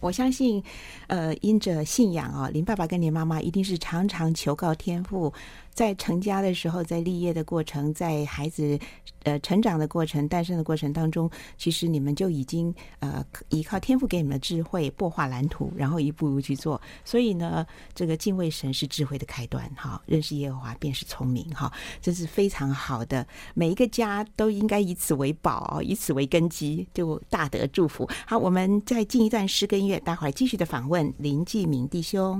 [0.00, 0.62] 我相信，
[1.06, 5.32] 呃，因着信仰啊，林爸爸跟林妈妈一定是常常求告天父。
[5.74, 8.78] 在成家的时候，在立业的过程，在孩子
[9.24, 16.80] 呃成长的过程、诞生的过程当中，其实你们就已经呃依靠天父给你们的智慧，擘画蓝图，然后一步一步去做。
[17.04, 23.26] 所以呢，这个敬畏神是智慧的开端，哈，认识耶和华便是聪明，哈，这是非常好的。
[23.52, 28.08] 每一个家都应该以此为宝，以此为根基，就大得祝福。
[28.26, 32.38] 好，我们再进一段诗歌音乐，待会儿继续的访问林继明弟兄。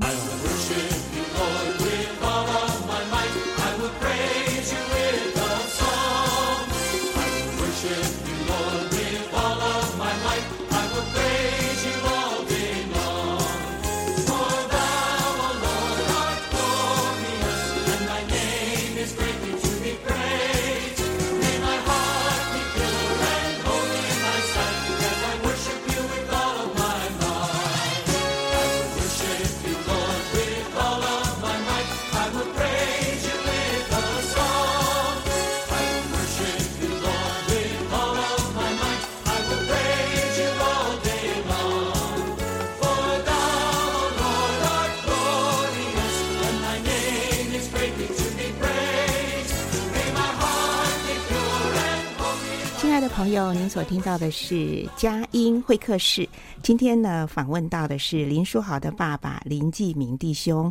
[53.17, 56.29] 朋友，您所听到的是佳音会客室。
[56.63, 60.71] 今天呢，访问到的是林书豪的爸爸林继明弟兄。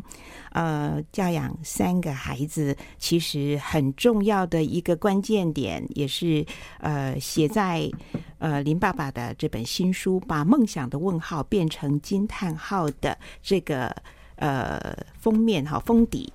[0.52, 6.46] 呃，教养三个孩子，其实很重要的一个关键点，也是
[6.82, 7.90] 呃写在
[8.38, 13.88] 呃林爸爸的这本新书《把梦想的问号变成惊叹号》的这个
[14.36, 16.32] 呃封面哈封底。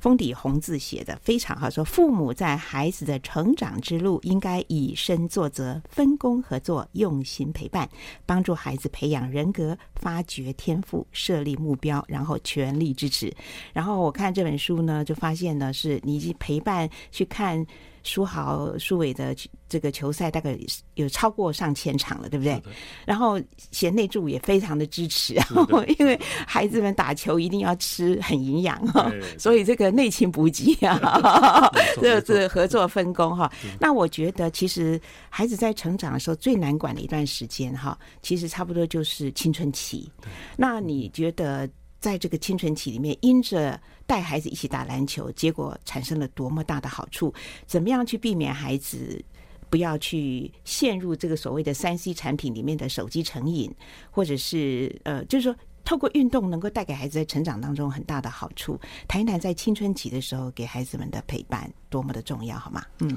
[0.00, 7.88] 封底红字写的非常好，说父母在孩子的成长之路应该以身作则，分工合作，用心陪伴，
[8.24, 13.32] 帮助孩子培养人格，发掘天赋，设立目标，然后全力支持。
[13.72, 17.66] 然后我看这本书呢，就发现呢，是你去陪伴去看。
[18.10, 19.36] 书豪、书伟的
[19.68, 20.58] 这个球赛大概
[20.94, 22.60] 有超过上千场了，对不对？
[23.06, 25.34] 然后贤内助也非常的支持，
[25.98, 31.70] 因为孩子们打球一定要吃很营养哈，所以这个内勤补给啊，
[32.02, 33.48] 这这合作分工哈。
[33.78, 40.10] 那我觉得其实孩子在成长的时候最难管的一段时间哈，其实差不多就是青春期。
[40.56, 41.70] 那你觉得？
[42.00, 43.78] 在这个青春期里面，因着
[44.10, 47.32] 带孩子一起打篮球，结果产生了多么大的好处？
[47.64, 49.24] 怎么样去避免孩子
[49.68, 53.72] 不要去陷入这个所谓的三 C 产品里面的手机成瘾，
[54.10, 58.80] 或者是呃，就是说透过运动能够带给孩子在成长当中很大的好处？
[59.06, 62.84] 谈一谈在青春期的时候给孩子们的陪伴多么的重要，好吗？
[62.98, 63.16] 嗯，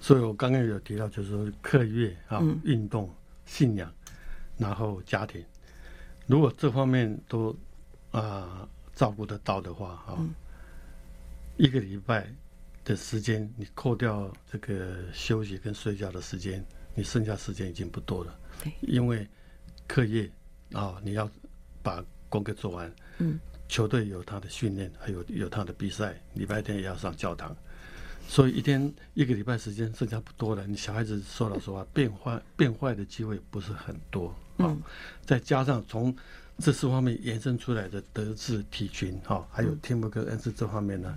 [0.00, 3.92] 所以我刚刚有提到，就是说课业啊、运动、信仰，
[4.56, 5.44] 然后家庭，
[6.26, 7.54] 如果这方面都
[8.12, 10.34] 啊，照顾得到的话，哈、嗯，
[11.58, 12.26] 一个礼拜
[12.82, 18.34] 的时间，你扣掉这个休息跟睡觉的时间，你剩下时间已经不多了。
[18.64, 19.28] 对，因为
[19.86, 20.28] 课业
[20.72, 21.30] 啊，你要
[21.82, 22.90] 把功课做完。
[23.18, 27.54] 嗯，球队有他的训练，还有有他的比赛，礼拜天也要上教堂，
[28.26, 30.66] 所以一天一个礼拜时间剩下不多了。
[30.66, 34.34] 你小孩子说老实话，变坏变坏的机会不是很多。
[34.56, 34.74] 啊，
[35.22, 36.16] 再加上从
[36.58, 41.16] 这四方面延伸出来的德智体群，哈，还有天赋跟恩赐这方面呢，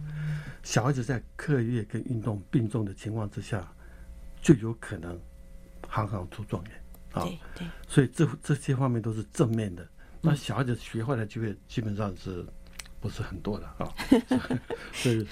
[0.63, 3.71] 小孩子在课业跟运动并重的情况之下，
[4.41, 5.19] 就有可能
[5.87, 6.71] 行行出状元，
[7.11, 7.23] 啊，
[7.55, 9.87] 对，所以这这些方面都是正面的。
[10.21, 12.45] 那小孩子学坏了就会基本上是。
[13.01, 13.87] 不是很多的啊，
[14.91, 15.25] 是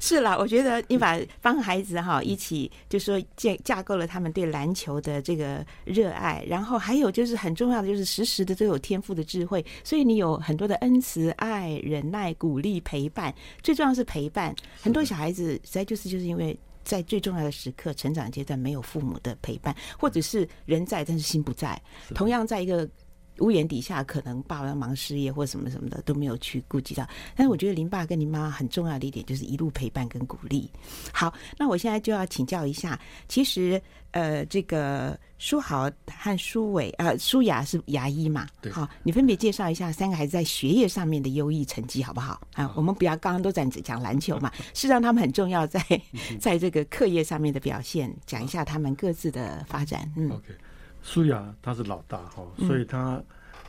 [0.00, 13.32] 是啦，我觉得你把帮孩子哈一起，就说建架构了他们对篮球的这个热爱，然后还有就是很重要的就是时时的都有天赋的智慧，所以你有很多的恩慈、爱、忍耐、鼓励、陪伴，
[13.62, 14.54] 最重要是陪伴。
[14.82, 21.80] 很多小孩子实在就是就是因为在最重要的时刻成长阶段没有父母的陪伴，或者是人在但是心不在，
[22.14, 22.88] 同样在一个。
[23.40, 27.06] 屋檐底下，可能爸爸忙事业或什么什么的都没有去顾及到。
[27.36, 30.70] 但是我觉得林爸跟林妈妈很重要的一点就是一路陪伴跟鼓励。
[31.12, 32.98] 好，那我现在就要请教一下，
[33.28, 38.46] 其实呃，这个书豪和书纬呃，舒雅是牙医嘛？
[38.60, 38.72] 对。
[38.72, 42.40] 好，你分别介绍一下三个孩子在学业上面的优异成绩好不好？
[42.54, 45.80] 啊，我们不要刚刚都在讲篮球嘛， 事实上他们很重要，在
[46.40, 50.10] 在这个课业上面的表现，讲一下他们各自的发展。
[50.16, 50.30] 嗯。
[50.30, 50.56] Okay.
[51.08, 53.18] 书雅他是老大哈，所以他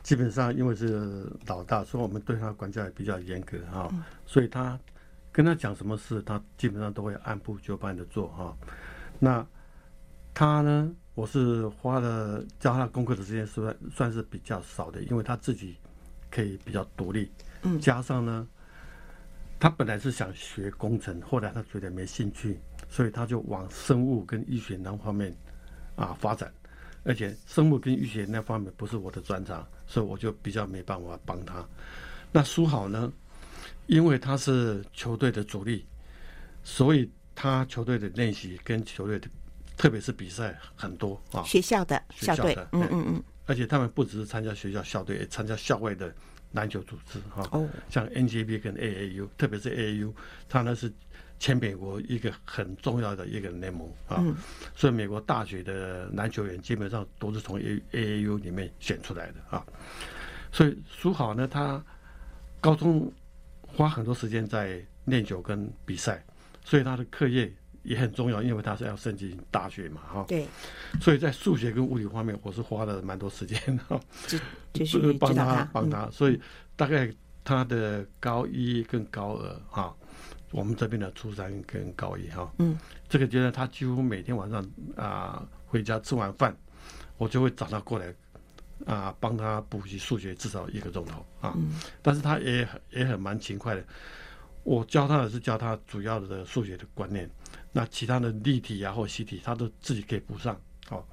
[0.04, 3.90] 基本上因为是老大，所以我们对他管教也比较严格哈。
[4.26, 4.78] 所以他
[5.32, 8.58] 跟他讲什么事，他基本上都会按部就班的做哈。
[9.20, 9.46] 那
[10.34, 15.78] 他呢，我是花了教他功课的时间，算算是比较少的，因为他自己
[16.30, 17.32] 可以比较独立。
[17.80, 18.46] 加上呢，
[19.58, 25.34] 他本来是想学工程，后来他觉得没兴趣，所以他就往生物跟医学那方面
[25.96, 26.52] 啊发展。
[27.10, 31.68] 而且生物跟医学那方面不是我的专长，所以我就比较没办法帮他。
[32.32, 33.12] 那书豪呢？
[33.88, 35.84] 因为他是球队的主力，
[36.64, 39.28] 所以他球队的练习跟球队的，
[39.76, 41.42] 特别是比赛很多啊。
[41.42, 43.24] 学校的校队，嗯嗯嗯。
[43.48, 46.14] 而且他们不只是参加学校校队，也参加校外的
[46.52, 47.44] 篮球组织哈。
[47.52, 47.68] 哦。
[47.90, 50.14] 像 NJB 跟 AAU，特别是 AAU，
[50.48, 50.94] 他呢是。
[51.40, 54.22] 前美国一个很重要的一个联盟啊，
[54.76, 59.66] 所以美国大学的篮球员基本上都是从 A A A U 里面选出来的啊。
[60.52, 61.82] 所以苏豪呢，他
[62.60, 63.10] 高中
[63.66, 66.22] 花很多时间在练球跟比赛，
[66.66, 67.50] 所以他的课业
[67.84, 70.26] 也很重要，因为他是要申请大学嘛，哈。
[70.28, 70.46] 对。
[71.00, 73.58] 所以在数学跟物理方面，我是花了蛮多时间
[73.88, 73.98] 哈，
[74.74, 76.38] 就 是帮他帮他，所以
[76.76, 77.10] 大概
[77.46, 79.96] 他的高一跟高二哈。
[80.52, 82.78] 我们这边的初三跟高一哈，嗯，
[83.08, 86.56] 这个阶段他几乎每天晚上啊回家吃完饭，
[87.18, 88.14] 我就会找他过来
[88.86, 91.56] 啊帮他补习数学至少一个钟头啊，
[92.02, 93.84] 但是他也也很蛮勤快的。
[94.64, 97.30] 我教他的是教他主要的数学的观念，
[97.72, 101.04] 那其他的例题啊或习题他都自己可以补上哦，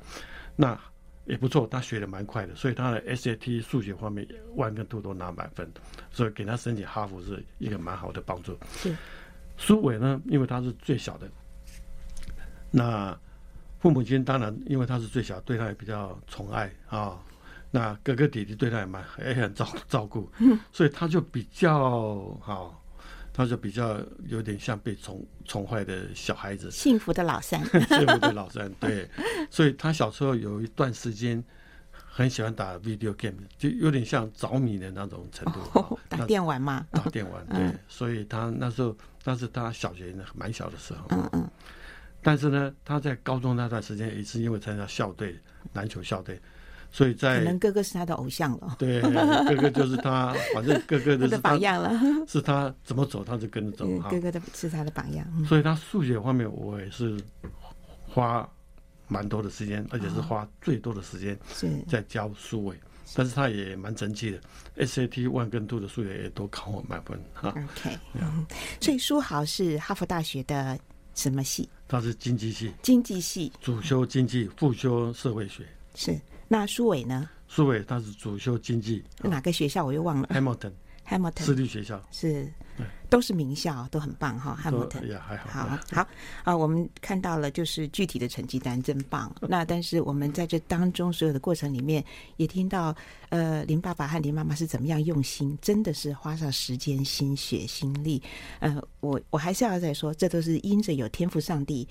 [0.57, 0.79] 那
[1.27, 5.69] 也不错，他学的蛮快的，所以他的 SAT 数学方面万跟兔都拿满分，
[6.11, 8.57] 所以给他申请哈佛是一个蛮好的帮助。
[8.77, 8.95] 是
[9.57, 11.29] 苏伟呢，因为他是最小的，
[12.71, 13.19] 那
[13.79, 17.19] 父母亲当然因为他是最小，对他也比较宠爱啊、哦。
[17.71, 20.31] 那哥哥弟弟对他也蛮也很照照顾，
[20.73, 22.65] 所以他就比较好。
[22.65, 22.75] 哦
[23.39, 29.07] 他就比较有点像被宠宠坏的小孩子，幸福的老三， 幸福的老三，对。
[29.51, 31.45] 所以他小时候有一段时间
[32.17, 35.61] 很喜欢打 video game，就有点像着迷的那种程度。
[35.75, 37.59] 哦、打电玩嘛，打电玩， 对。
[37.59, 41.01] 嗯、所以他那时候，那是他小学蛮小的时候。
[41.11, 41.51] 嗯嗯。
[42.23, 45.39] 但是呢，他在高中那段时间也是因为参加校队，
[45.75, 46.41] 篮球校队。
[46.91, 48.77] 所以在可能哥哥是他的偶像了。
[48.79, 51.93] 对，哥哥就是他， 反正哥哥的是榜样了。
[52.27, 53.87] 是他怎么走，他就跟着走。
[54.09, 55.27] 哥哥的是他的榜样。
[55.45, 57.21] 所以他数学方面，我也是
[58.09, 58.49] 花
[59.09, 61.39] 蛮多的时间，而且是花最多的时间
[61.89, 62.77] 在教苏伟。
[63.15, 64.41] 但是他也蛮争气的
[64.85, 67.51] ，SAT one 跟 two 的数学也都考我满分哈。
[67.51, 68.45] OK，嗯，
[68.81, 70.77] 所以书豪是哈佛大学的
[71.15, 71.69] 什么系？
[71.87, 72.73] 他是经济系。
[72.83, 73.53] 经济系。
[73.61, 75.65] 主修经济，副修社会学。
[75.95, 76.21] 是。
[76.49, 77.31] 那苏伟呢？
[77.47, 80.29] 苏伟他是主修经济，哪个学校我又忘了。
[80.33, 82.53] Hamilton，Hamilton 私立学校是，
[83.09, 84.59] 都是名校，都很棒哈。
[84.63, 85.69] Hamilton 也还好。
[85.69, 86.09] 好好
[86.45, 89.35] 啊，我们看到了就是具体的成绩单真棒。
[89.41, 92.05] 那但是我们在这当中所有的过程里面，
[92.37, 92.95] 也听到
[93.31, 98.23] 呃林爸爸和林妈妈是怎么样用心，真的是花上时间、心血、心力。
[98.61, 101.89] 呃，我我还是要再说，这都是因着有天赋上帝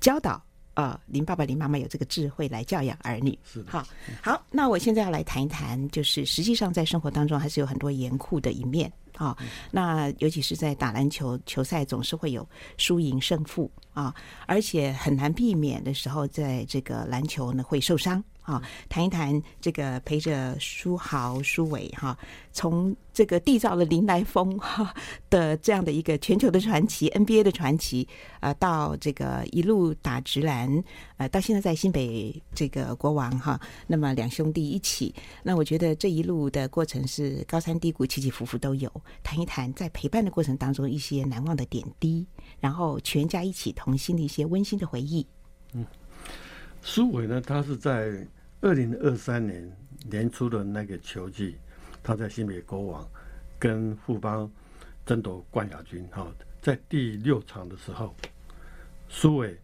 [0.00, 0.42] 教导。
[0.74, 3.38] 呃，林爸爸、林妈妈有这个智慧来教养儿女。
[3.44, 3.86] 是的，好，
[4.20, 9.36] 好，那我现在要来谈一谈，就是实际上在生活当中还是有很多严酷的一面啊。
[9.70, 14.14] 那尤其是在打篮球球赛，总是会有输赢胜负啊，
[14.46, 18.22] 而且很难避免的时候，在这个篮球呢会受伤。
[18.46, 22.14] 好，谈一谈这个陪着书豪、苏伟哈，
[22.52, 24.94] 从这个缔造了林来疯哈
[25.30, 28.06] 的这样的一个全球的传奇 NBA 的传奇
[28.40, 30.84] 啊，到这个一路打直篮，
[31.16, 38.92] 呃，到现在在新北这个国王哈，那么两兄弟一起，那我觉得这一路的过程是高山低谷、起起伏伏都有。
[39.22, 42.26] 谈一谈在陪伴的过程当中一些难忘的点滴，
[42.60, 45.26] 然后全家一起同心的一些温馨的回忆。
[45.72, 45.86] 嗯。
[46.86, 48.26] 苏伟呢，他是在
[48.64, 49.70] 二零二三年
[50.10, 51.58] 年初的那个球季，
[52.02, 53.06] 他在新北国王
[53.58, 54.50] 跟富邦
[55.04, 56.08] 争夺冠亚军。
[56.10, 56.26] 哈，
[56.62, 58.16] 在第六场的时候，
[59.06, 59.54] 苏伟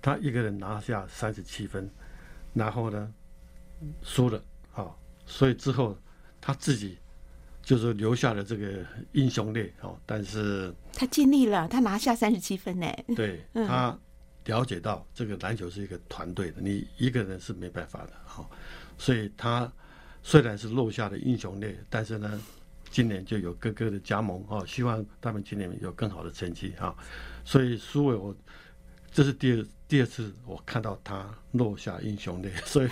[0.00, 1.90] 他一个人拿下三十七分，
[2.54, 3.12] 然后呢
[4.00, 4.42] 输了。
[4.72, 5.94] 哈，所以之后
[6.40, 6.96] 他自己
[7.62, 9.70] 就是留下了这个英雄泪。
[9.82, 12.86] 哦，但是他尽力了，他拿下三十七分呢。
[13.14, 13.94] 对他。
[14.44, 18.46] 了解到这个篮球是一个团队的，你一个人是没办法的，哦，
[18.98, 19.70] 所以他
[20.22, 22.40] 虽然是落下的英雄泪，但是呢，
[22.90, 26.94] 今年就有哥哥的加盟，哦，希望他们今年有更好的成绩，哈，
[27.44, 28.34] 所以苏伟我
[29.12, 32.88] 这是第二第二次我看到他落下英雄泪， 所以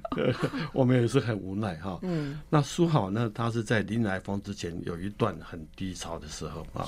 [0.74, 6.86] 我们也是很无奈，哈，嗯，那苏好呢，他是在林来峰之前有一段很低潮的时候啊。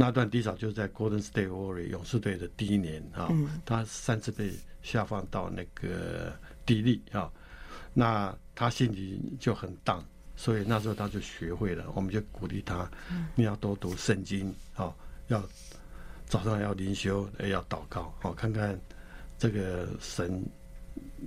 [0.00, 3.28] 那段低潮就是在 Golden State Warriors 勇士队的第一年啊，
[3.66, 6.32] 他三次被下放到那个
[6.64, 7.28] 底力啊，
[7.94, 10.00] 那他心情就很荡，
[10.36, 12.88] 所以那时候他就学会了，我们就鼓励他，
[13.34, 14.94] 你要多读圣经啊，
[15.26, 15.42] 要
[16.26, 18.80] 早上要灵修，也要祷告，好看看
[19.36, 20.40] 这个神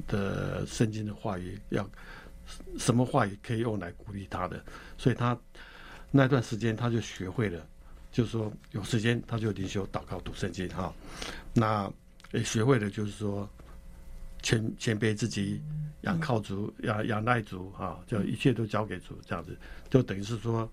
[0.08, 1.86] 的圣经的话语，要
[2.80, 4.64] 什么话语可以用来鼓励他的，
[4.98, 5.38] 所以他
[6.10, 7.68] 那段时间他就学会了。
[8.12, 10.93] 就是说有时间他就灵修祷告读圣经哈，
[11.53, 11.89] 那
[12.34, 13.49] 也学会了就是说
[14.41, 15.62] 谦谦卑自己，
[16.01, 19.57] 仰靠主，仰仰赖主哈，就一切都交给主这样子，
[19.89, 20.70] 就等于是说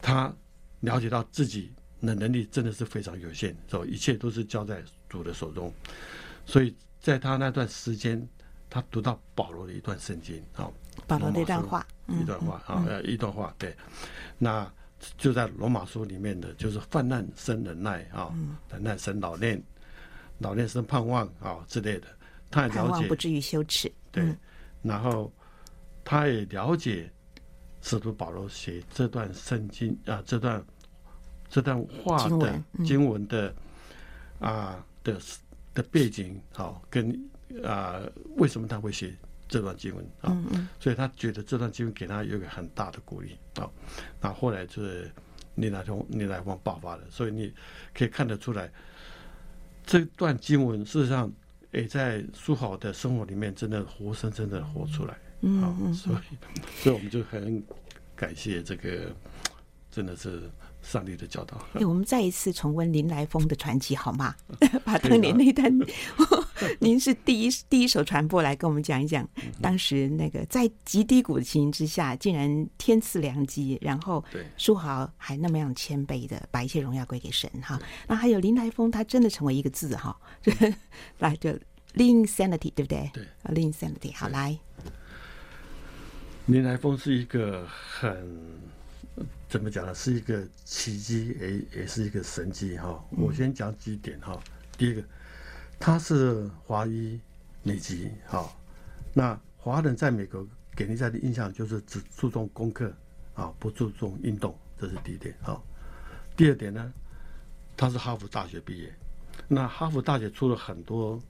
[0.00, 0.32] 他
[0.78, 5.72] 了解到自己的能力真的是非常有限，所以一切都是交在主的手中。
[6.46, 8.24] 所以在他那段时间，
[8.70, 10.70] 他读到保罗的一段圣经啊，
[11.08, 13.76] 保罗的一段话，一段话啊，呃，一段话对，
[14.38, 14.72] 那。
[15.16, 18.34] 就在罗马书里面的就是泛滥生忍耐啊，
[18.70, 19.62] 忍耐生老练，
[20.38, 22.06] 老练生盼望啊之类的。
[22.50, 23.90] 他也了解不至于羞耻。
[24.10, 24.24] 对，
[24.82, 25.32] 然后
[26.04, 27.10] 他也了解
[27.80, 30.62] 使徒保罗写这段圣经啊，这段
[31.48, 33.54] 这段话的经文的
[34.38, 35.18] 啊的
[35.74, 37.10] 的背景好，跟
[37.64, 38.00] 啊
[38.36, 39.14] 为什么他会写。
[39.48, 40.36] 这段经文啊，
[40.80, 43.68] 所以他觉得这段经文给他有一个很大的鼓励啊。
[44.20, 45.10] 那后来就是
[45.56, 47.52] 林来疯，林来疯爆发了，所以你
[47.94, 48.70] 可以看得出来，
[49.84, 51.30] 这段经文事实上
[51.72, 55.16] 也在书豪的生活里面真的活生生的活出来。
[55.40, 56.36] 嗯所以
[56.82, 57.62] 所以我们就很
[58.14, 59.14] 感谢这个，
[59.90, 60.50] 真的是。
[60.84, 61.64] 上帝的教导。
[61.74, 64.34] 哎，我们再一次重温林来峰的传奇好吗？
[64.84, 65.72] 把当年那段，
[66.80, 69.28] 您是第一第一手传播来跟我们讲一讲，
[69.60, 74.24] 当时那个在极低谷的情形之下，竟然天赐良机，然后
[74.56, 77.80] 书豪还那么样谦卑的把一切荣耀归给神哈。
[78.06, 80.16] 那还有林来峰，他真的成为一个字哈，
[81.18, 81.50] 来就
[81.94, 83.10] Linsanity 对不对？
[83.12, 84.58] 对，Linsanity 好来。
[86.46, 88.26] 林来峰是一个很。
[89.46, 89.94] 怎么讲呢？
[89.94, 92.98] 是一个奇迹，也也是一个神迹哈。
[93.10, 94.42] 我先讲几点哈。
[94.78, 95.04] 第一个，
[95.84, 97.18] 他是华裔
[97.64, 98.48] 美籍哈。
[99.12, 102.94] 那华人在美国给人家的印象就是只注重功课
[103.34, 105.60] 啊，不注重运动，这是第一点哈。
[106.36, 106.92] 第二点呢，
[107.76, 108.94] 他是哈佛大学毕业。
[109.48, 111.20] 那哈佛大学出了很多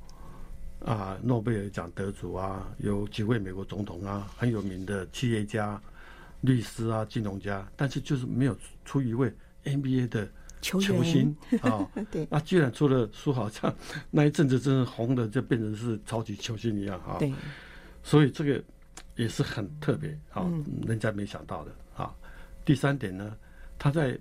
[0.85, 5.81] 啊诺贝尔奖得主啊，有几位美国总统啊，很有名的企业家。
[6.43, 9.33] 律师啊，金融家，但是就是没有出一位
[9.65, 10.29] NBA 的
[10.63, 11.87] 球星啊。
[12.11, 13.75] 对，那居然出了书豪，像
[14.11, 17.17] 那一阵子真是红的，就变成是超级球星一样啊。
[17.19, 17.31] 对，
[18.03, 18.63] 所以这个
[19.17, 20.51] 也是很特别啊，
[20.87, 22.15] 人家没想到的啊。
[22.65, 23.37] 第三点呢，
[23.79, 24.19] 他在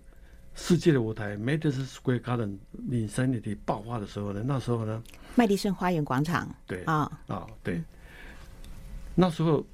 [0.54, 2.58] 世界的舞台 Madison Square Garden
[2.90, 5.02] Linsanity 爆发的时候呢，那时候呢，
[5.36, 6.54] 麦迪逊花园广场。
[6.68, 7.82] 对啊啊，对，
[9.16, 9.66] 那时候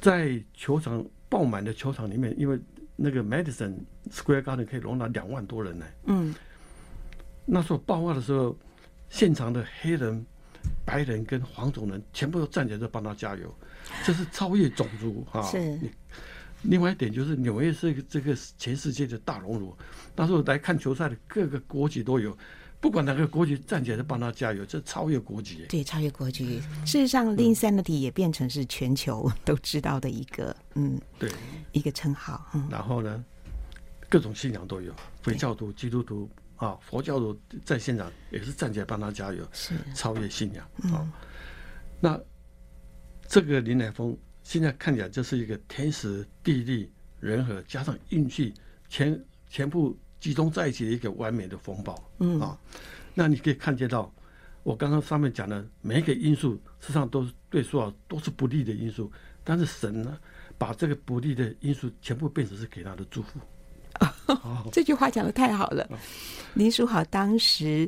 [0.00, 1.04] 在球场。
[1.26, 2.56] 爆满的球场里面，因为
[2.96, 3.74] 那个 Madison
[4.10, 5.86] Square Garden 可以容纳两万多人呢。
[6.06, 6.34] 嗯，
[7.44, 8.56] 那时候爆发的时候，
[9.10, 10.24] 现场的黑人、
[10.84, 13.54] 白人跟黄种人全部都站起来在帮他加油，
[14.04, 15.42] 这是超越种族啊。
[15.42, 15.78] 是。
[16.62, 19.76] 另外一点就是纽约是这个全世界的大熔炉，
[20.16, 22.36] 那时候来看球赛的各个国籍都有。
[22.84, 25.64] 不管哪个国籍站起来，都帮他加油，这超越国籍。
[25.70, 26.60] 对，超越国籍。
[26.84, 31.32] 事实上，Linsanity 也变成是全球都知道的一个，嗯，对，
[31.72, 32.46] 一个称号。
[32.52, 32.68] 嗯。
[32.70, 33.24] 然后呢，
[34.06, 40.62] 各种信仰都有，回教徒、基督徒啊，佛教徒在现场也是站起来帮他加油，是超越信仰
[40.92, 41.00] 啊。
[41.00, 41.12] 嗯。
[41.98, 42.20] 那
[43.26, 48.52] 这个林来峰现在看起来就是一个天时地利人和加上运气
[48.90, 49.18] 全
[49.48, 49.98] 全部。
[50.24, 52.58] 集中在一起的一个完美的风暴，嗯啊，
[53.12, 54.10] 那你可以看见到，
[54.62, 59.12] 我刚刚上面讲的每一个因素，实际上都是对书豪都是不利的因素，
[59.44, 60.18] 但是神呢，
[60.56, 63.38] 把这个不利的因素全部变成是给他的祝福。
[64.28, 65.86] 哦， 这句话讲的太好了。
[66.54, 67.86] 林书豪当时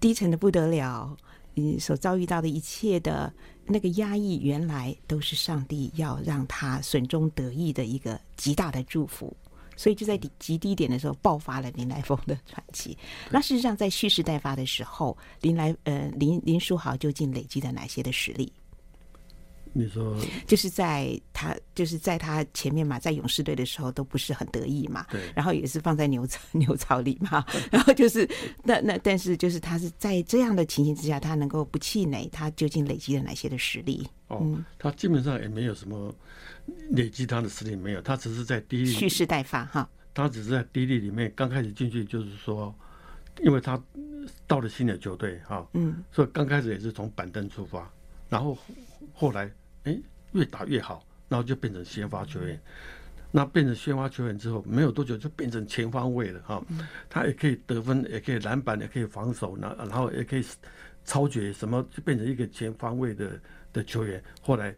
[0.00, 1.14] 低沉的不得了，
[1.52, 3.30] 你所遭遇到的一切的
[3.66, 9.36] 那个压抑，原来都是上帝要让他损中得益的一个极大的祝福。
[9.76, 12.96] 所以就在极低点的时候爆发了林来疯的传奇。
[13.30, 18.52] 那事实上，在蓄势待发的时候，林来呃林林书豪究竟累积了哪些的实力？
[19.78, 28.26] 你说，就是在他就是在他前面嘛，在勇士队的时候都不是很得意嘛，对，然后也是放在牛槽 牛槽里嘛，然后就是
[28.64, 34.08] 那那但是就是他是在这样的情形之下，他能够不气馁，他究竟累积了哪些的实力？
[34.28, 36.14] 哦，嗯、他基本上也没有什么。
[36.90, 39.88] 累积他的实力没有，他只是在低利蓄势待发哈。
[40.12, 42.74] 他只是在低利里面刚开始进去，就是说，
[43.42, 43.78] 因为他
[44.46, 47.90] 到了新的球队哈，嗯，所以刚开始也是从板凳出发，
[48.28, 48.56] 然后
[49.12, 49.50] 后来
[49.84, 49.98] 哎
[50.32, 52.58] 越打越好，然后就变成先发球员。
[53.30, 56.64] 那变成先发球员之后，没有多久就变成全方位了哈。
[57.10, 60.44] 他也可以得分，也可以篮板，也可以防守，然然后也可以
[61.04, 63.38] 超绝，什么就变成一个全方位的
[63.72, 64.22] 的球员。
[64.40, 64.74] 后来。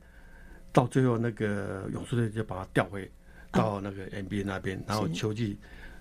[0.72, 3.10] 到最后，那个勇士队就把他调回
[3.50, 5.58] 到那个 NBA 那边，然后球季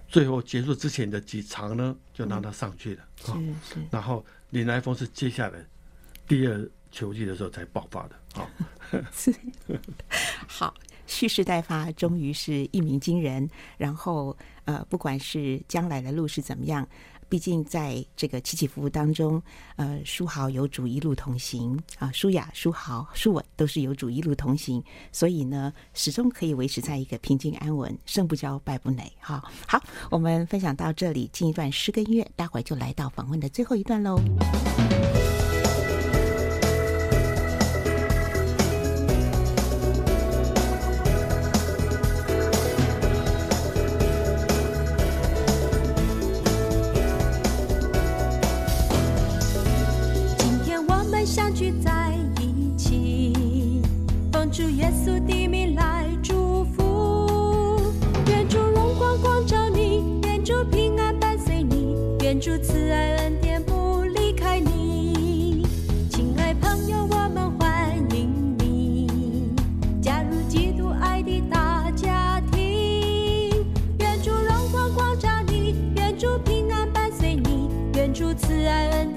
[0.08, 3.04] 最后结束之前的几场呢，就让他上去了。
[3.18, 3.32] 是
[3.74, 3.76] 是。
[3.92, 5.60] 然后林来峰是接下来
[6.28, 8.16] 第二球季的时候才爆发的。
[8.34, 8.50] 好，
[9.12, 9.34] 是。
[10.48, 10.74] 好，
[11.06, 13.50] 蓄势待发，终于是一鸣惊人。
[13.78, 16.88] 然后呃，不管是将来的路是怎么样。
[17.30, 19.42] 毕竟在这个起起伏伏当中，
[19.76, 29.12] 呃，书豪有主一路同行啊，舒雅、书豪、舒稳都是有主一路同行，所以呢，始终可以维持在一个平静安稳、胜不骄、败不馁。
[29.20, 34.20] 哈，好，我们分享到这里，进一段诗跟音乐，待会儿就来到访问的最后一段喽。
[62.48, 65.68] 主慈爱恩典不离开你，
[66.10, 69.52] 亲爱朋友，我们欢迎你
[70.02, 73.52] 加入基督爱的大家庭。
[74.00, 79.17] 愿主荣光光照你，愿主平安伴随你，愿主慈爱恩典。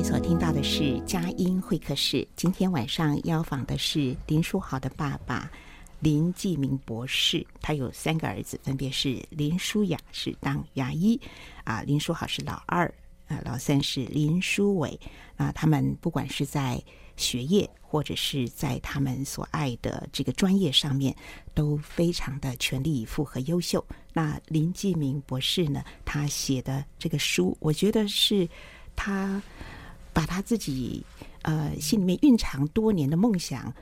[0.00, 2.26] 您所听到的是佳音会客室。
[2.34, 5.50] 今天晚上邀访的是林书豪的爸爸
[5.98, 11.20] 林继明博士，他有三个儿子，分别是林书雅是当牙医，
[11.64, 12.90] 啊，林书豪是老二，
[13.28, 14.98] 啊，老三是林书伟，
[15.36, 16.82] 啊，他们不管是在
[17.18, 21.14] 学业或者是在他们所爱的这个专业上面，
[21.52, 23.84] 都非常的全力以赴和优秀。
[24.14, 28.48] 那林继明博士呢，他写的这个书，我觉得是。
[28.96, 29.40] 他
[30.20, 31.02] 把他自己
[31.44, 33.72] 呃心里面蕴藏多年的梦想，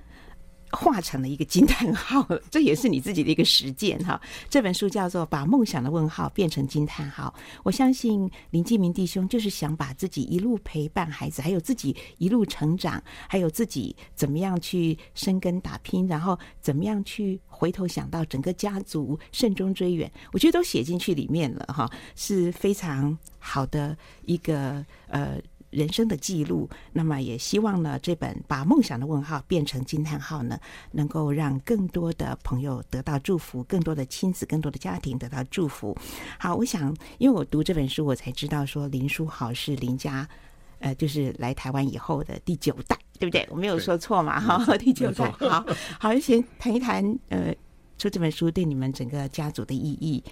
[0.71, 4.21] 画成了一个惊叹号，这也是你自己的一个实践哈。
[4.49, 7.35] 这本书叫做《把梦想的问号变成惊叹号》。
[7.65, 25.41] 我相信林继明弟兄就是想把自己一路陪伴孩子，还有自己一路成长，还有自己怎么样去深耕打拼，然后怎么样去回头想到整个家族慎终追远，我觉得都写进去里面了哈，是非常好的一个呃。
[25.71, 30.59] 人生的记录，那么也希望呢，这本把梦想的问号变成惊叹号呢，
[30.93, 35.97] 能够让更多的朋友得到祝福，更多的亲子、更多的家庭得到祝福。
[36.39, 40.27] 好，我想，因为我读这本书，我才知道说林书豪是林家，
[40.79, 43.47] 呃，就是来台湾以后的第九代，对不对？
[43.51, 44.41] 我没有说错嘛？
[44.41, 45.31] 哈，第九代。
[45.33, 45.67] 好
[46.01, 47.55] 好，先谈一谈，呃，
[47.99, 50.25] 出这本书对你们整个家族的意义。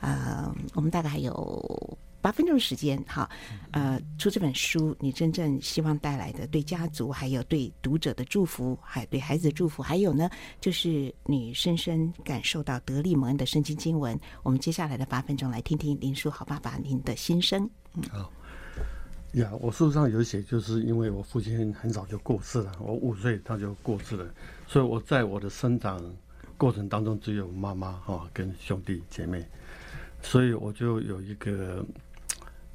[0.00, 1.98] 呃，我们大概还有。
[2.20, 3.30] 八分钟时间，哈，
[3.70, 10.28] 呃，出这本书，你真正希望带来的对家族，还有对读者的祝福，还有对孩子的祝福，还有呢，
[10.60, 14.18] 就是你深深感受到得力蒙恩的圣经经文。
[14.42, 17.70] 我们接下来的八分钟，来听听林叔好爸爸您的心声。
[17.94, 18.32] 嗯，好
[19.34, 24.28] 呀，我书上有写，就是因为我父亲很早就过世了，我五岁他就过世了，
[24.66, 26.02] 所以我在我的生长
[26.56, 29.46] 过程当中，只有妈妈哈跟兄弟姐妹，
[30.20, 31.86] 所以我就有一个。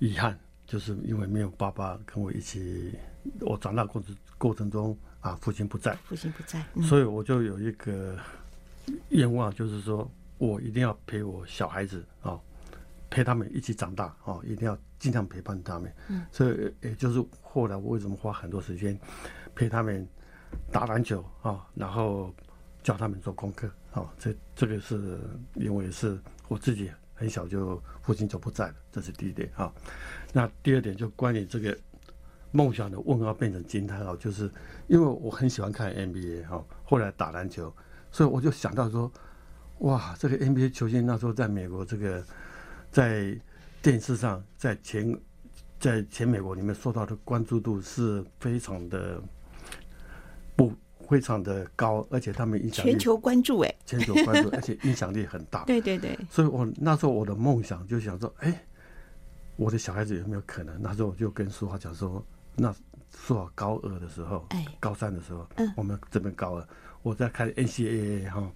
[0.04, 2.94] 遗憾，就是因为没有爸爸跟我一起，
[3.40, 8.20] 我长大过程过程中啊，父亲不在，父亲不在，嗯、所以我就有一个
[9.12, 12.38] 愿望，就是说我一定要陪我小孩子啊，
[13.10, 15.90] 陪他们一起长大啊，一定要尽量陪伴他们。
[16.10, 19.00] 嗯，所以也就是后来我为什么花很多时间
[19.56, 20.06] 陪他们
[20.70, 22.36] 打篮球啊，然后
[22.84, 25.18] 教他们做功课啊，这这个是
[25.56, 26.92] 因为是我自己。
[27.24, 29.74] 很小就父亲就不在了，这是第一点啊。
[30.34, 31.74] 那第二点就关于这个
[32.52, 34.52] 梦想的问号变成惊叹号，就是
[34.88, 37.74] 因为我很喜欢看 NBA 哈，后来打篮球，
[38.12, 39.10] 所以我就想到说，
[39.78, 42.22] 哇，这个 NBA 球星那时候在美国这个
[42.92, 43.40] 在
[43.82, 45.18] 电视上，在全
[45.80, 49.24] 在全美国里面受到的关注度是非常的。
[51.14, 55.64] 非常的高，而且他们影响力全球关注哎，全球关注， 而且影响力很大。
[55.70, 58.66] 对对对，所以我那时候我的梦想就想说，哎，
[59.56, 60.76] 我的小孩子有没有可能？
[60.82, 62.74] 那时候我就跟书豪讲说，那
[63.16, 65.72] 淑华高二的时候，哎，高三的时候，嗯。
[65.78, 66.68] 我们这边高二，
[67.04, 68.52] 我在看 NCAA 哈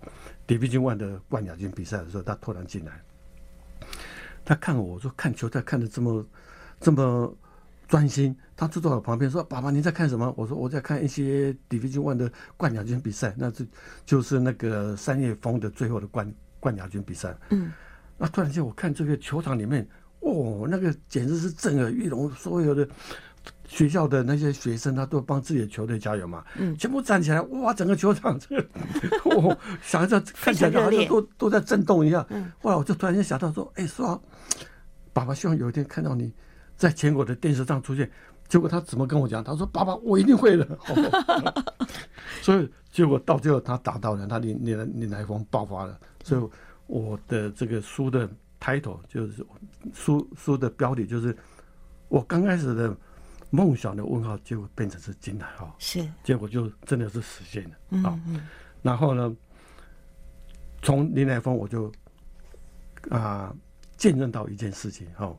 [0.48, 3.00] ，Division One 的冠亚军比赛的时候，他突然进来，
[4.44, 6.26] 他看我，我说看球赛看的这么
[6.80, 7.32] 这么
[7.88, 13.68] 专心，他坐在我旁边说：“爸爸，你在看什么？”我说：“我在看 NCAA Division One 的冠亚军比赛，那是
[14.06, 17.72] 就是那个三叶蜂的最后的冠冠亚军比赛。”嗯，
[18.18, 19.88] 那突然间我看这个球场里面，
[20.20, 22.88] 哦，那个简直是震耳欲聋，所有的。
[23.66, 28.68] 学校的那些学生，他都帮自己的球队加油嘛，嗯，全部站起来，哇，整个球场这个，
[29.36, 32.26] 哦，想一下看起来好像都都在震动一样。
[32.30, 34.22] 嗯，后来我就突然间想到说，哎，说，
[35.14, 36.34] 爸爸希望有一天看到你
[36.78, 38.10] 在全国的电视上出现。
[38.48, 39.44] 结果他怎么跟我讲？
[39.44, 40.64] 他说：“爸爸，我一定会的。
[40.88, 41.64] 哦”
[42.42, 46.00] 所以结果到最后他达到了，他林林林来疯爆发了。
[46.24, 46.50] 所以
[46.86, 48.30] 我的这个书的
[48.62, 49.46] title 就是
[49.94, 51.36] 书书的标题就是
[52.08, 52.96] 我刚开始的。
[53.50, 57.70] 梦想的问号，结果变成是金台号，是结果就真的是实现了。
[57.92, 58.20] 嗯好，
[58.82, 59.34] 然后呢，
[60.82, 61.90] 从林来峰我就
[63.10, 63.56] 啊
[63.96, 65.34] 见证到一件事情，哈，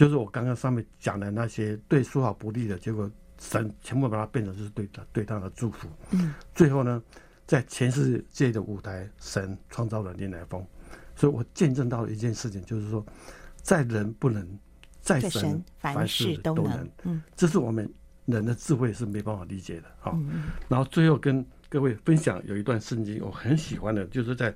[0.00, 5.86] 就是我刚刚上面讲的那些对书好不利的结果，神全部把它变成是对他对他的祝福。
[6.12, 7.02] 嗯，最后呢，
[7.46, 10.66] 在全世界的舞台，神创造了林来疯，
[11.14, 13.04] 所以我见证到了一件事情，就是说，
[13.60, 14.58] 在人不能。
[15.02, 17.90] 在神凡事都能，嗯，这是我们
[18.24, 19.84] 人的智慧是没办法理解的。
[19.98, 20.18] 好，
[20.66, 24.54] 然后最后跟各位分享有一段圣经，我很喜欢的，就是在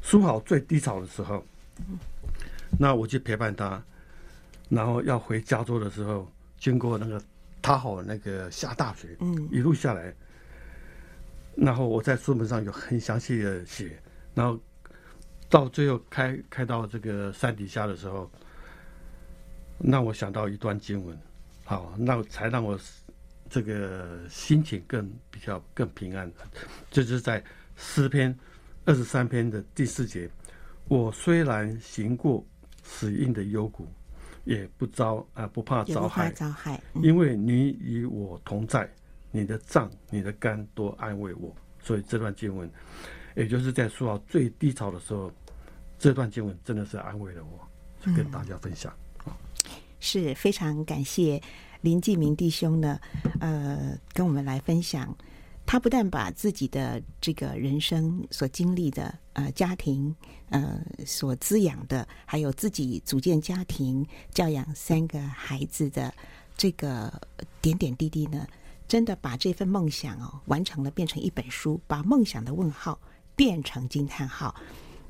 [0.00, 1.44] 书好最低潮的时候，
[2.78, 3.82] 那我去陪伴他，
[4.74, 6.26] 然后要回加州的时候，
[6.58, 7.22] 经过那个
[7.60, 10.14] 他好那个下大雪，嗯，一路下来，
[11.54, 14.00] 然后我在书本上有很详细的写，
[14.34, 14.58] 然后
[15.50, 18.30] 到最后开开到这个山底下的时候。
[19.84, 21.18] 让我想到一段经文，
[21.64, 22.78] 好，那才让我
[23.50, 26.30] 这个心情更比较更平安。
[26.88, 27.42] 这就是在
[27.74, 28.32] 诗篇
[28.84, 30.30] 二十三篇的第四节：
[30.86, 32.46] 我虽然行过
[32.84, 33.88] 死荫的幽谷，
[34.44, 38.88] 也不遭啊不怕遭害，遭害，因为你与我同在，
[39.30, 41.54] 你的脏、你的肝都安慰我。
[41.80, 42.70] 所以这段经文，
[43.34, 45.32] 也就是在说到最低潮的时候，
[45.98, 47.68] 这段经文真的是安慰了我，
[48.04, 48.92] 就跟大家分享。
[49.98, 51.40] 是非常感谢
[51.80, 52.98] 林继明弟兄呢，
[53.40, 55.16] 呃，跟我们来分享。
[55.64, 60.14] 他不但把自己的这个人生所经历的，呃，家庭，
[60.50, 66.12] 呃，所滋养的，还有自己组建家庭、教养三个孩子的
[66.56, 67.12] 这个
[67.62, 68.46] 点点滴滴呢，
[68.86, 73.00] 真的把这份梦想哦完成了，变成一本书，把梦想的问号
[73.34, 74.54] 变成惊叹号。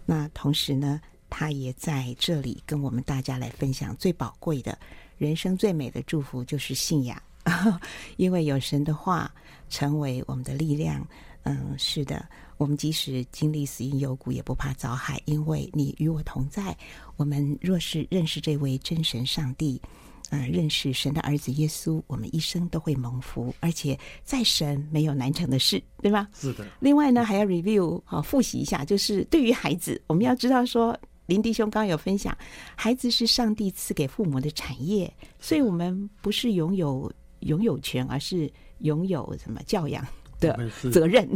[0.07, 4.79] 那同时呢，他也在这里跟我们大家来分享最宝贵的
[5.17, 7.21] 人生最美的祝福，就是信仰，
[8.17, 9.33] 因为有神的话
[9.69, 11.07] 成为我们的力量。
[11.45, 12.25] 嗯，是的，
[12.57, 16.77] 我们即使经历死荫幽谷，也不怕遭害，因为你与我同在。
[17.17, 19.83] 我们若是认识这位真神上帝，
[20.31, 26.29] 嗯，认识神的儿子耶稣，我们一生都会蒙福，而且在神没有难成的事，对吧？
[26.33, 26.65] 是的。
[26.79, 30.97] 另外呢，还要 review 好复习一下，就是对于孩子，我们要知道说。
[31.27, 32.37] 林弟兄刚刚有分享，
[32.75, 37.11] 孩子是上帝赐给父母的产业，所以我们不是拥有
[37.43, 40.07] 拥有权，而是拥有什么教养
[40.41, 40.59] 的
[40.91, 41.29] 责任，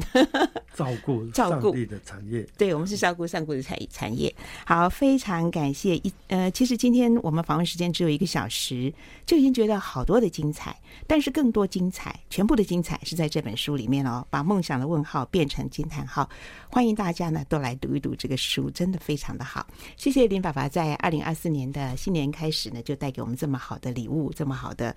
[0.74, 2.44] 照顾 照顾的产业。
[2.58, 4.34] 对，我们是照顾上顾的产产业。
[4.64, 8.92] 好，非常感谢一呃，其实今天我们访问时间只有一个小时，
[9.24, 10.76] 就已经觉得好多的精彩，
[11.06, 14.26] 但是更多精彩，全部的精彩是在这本书里面哦。
[14.28, 16.28] 把梦想的问号变成惊叹号，
[16.68, 19.64] 欢迎大家呢都来读一读这个书，真的非常的好。
[19.96, 24.96] 谢谢林爸爸在二零二四年的新年开始呢，就带给我们这么好的礼物，这么好的。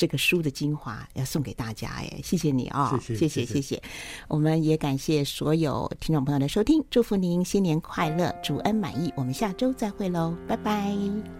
[0.00, 3.82] 这个书的精华要送给大家，哎，谢谢你哦，谢谢谢谢，谢谢。
[4.28, 9.12] 我们也感谢所有听众朋友的收听，祝福您新年快乐，主恩满意。
[9.14, 11.39] 我们下周再会喽，拜拜。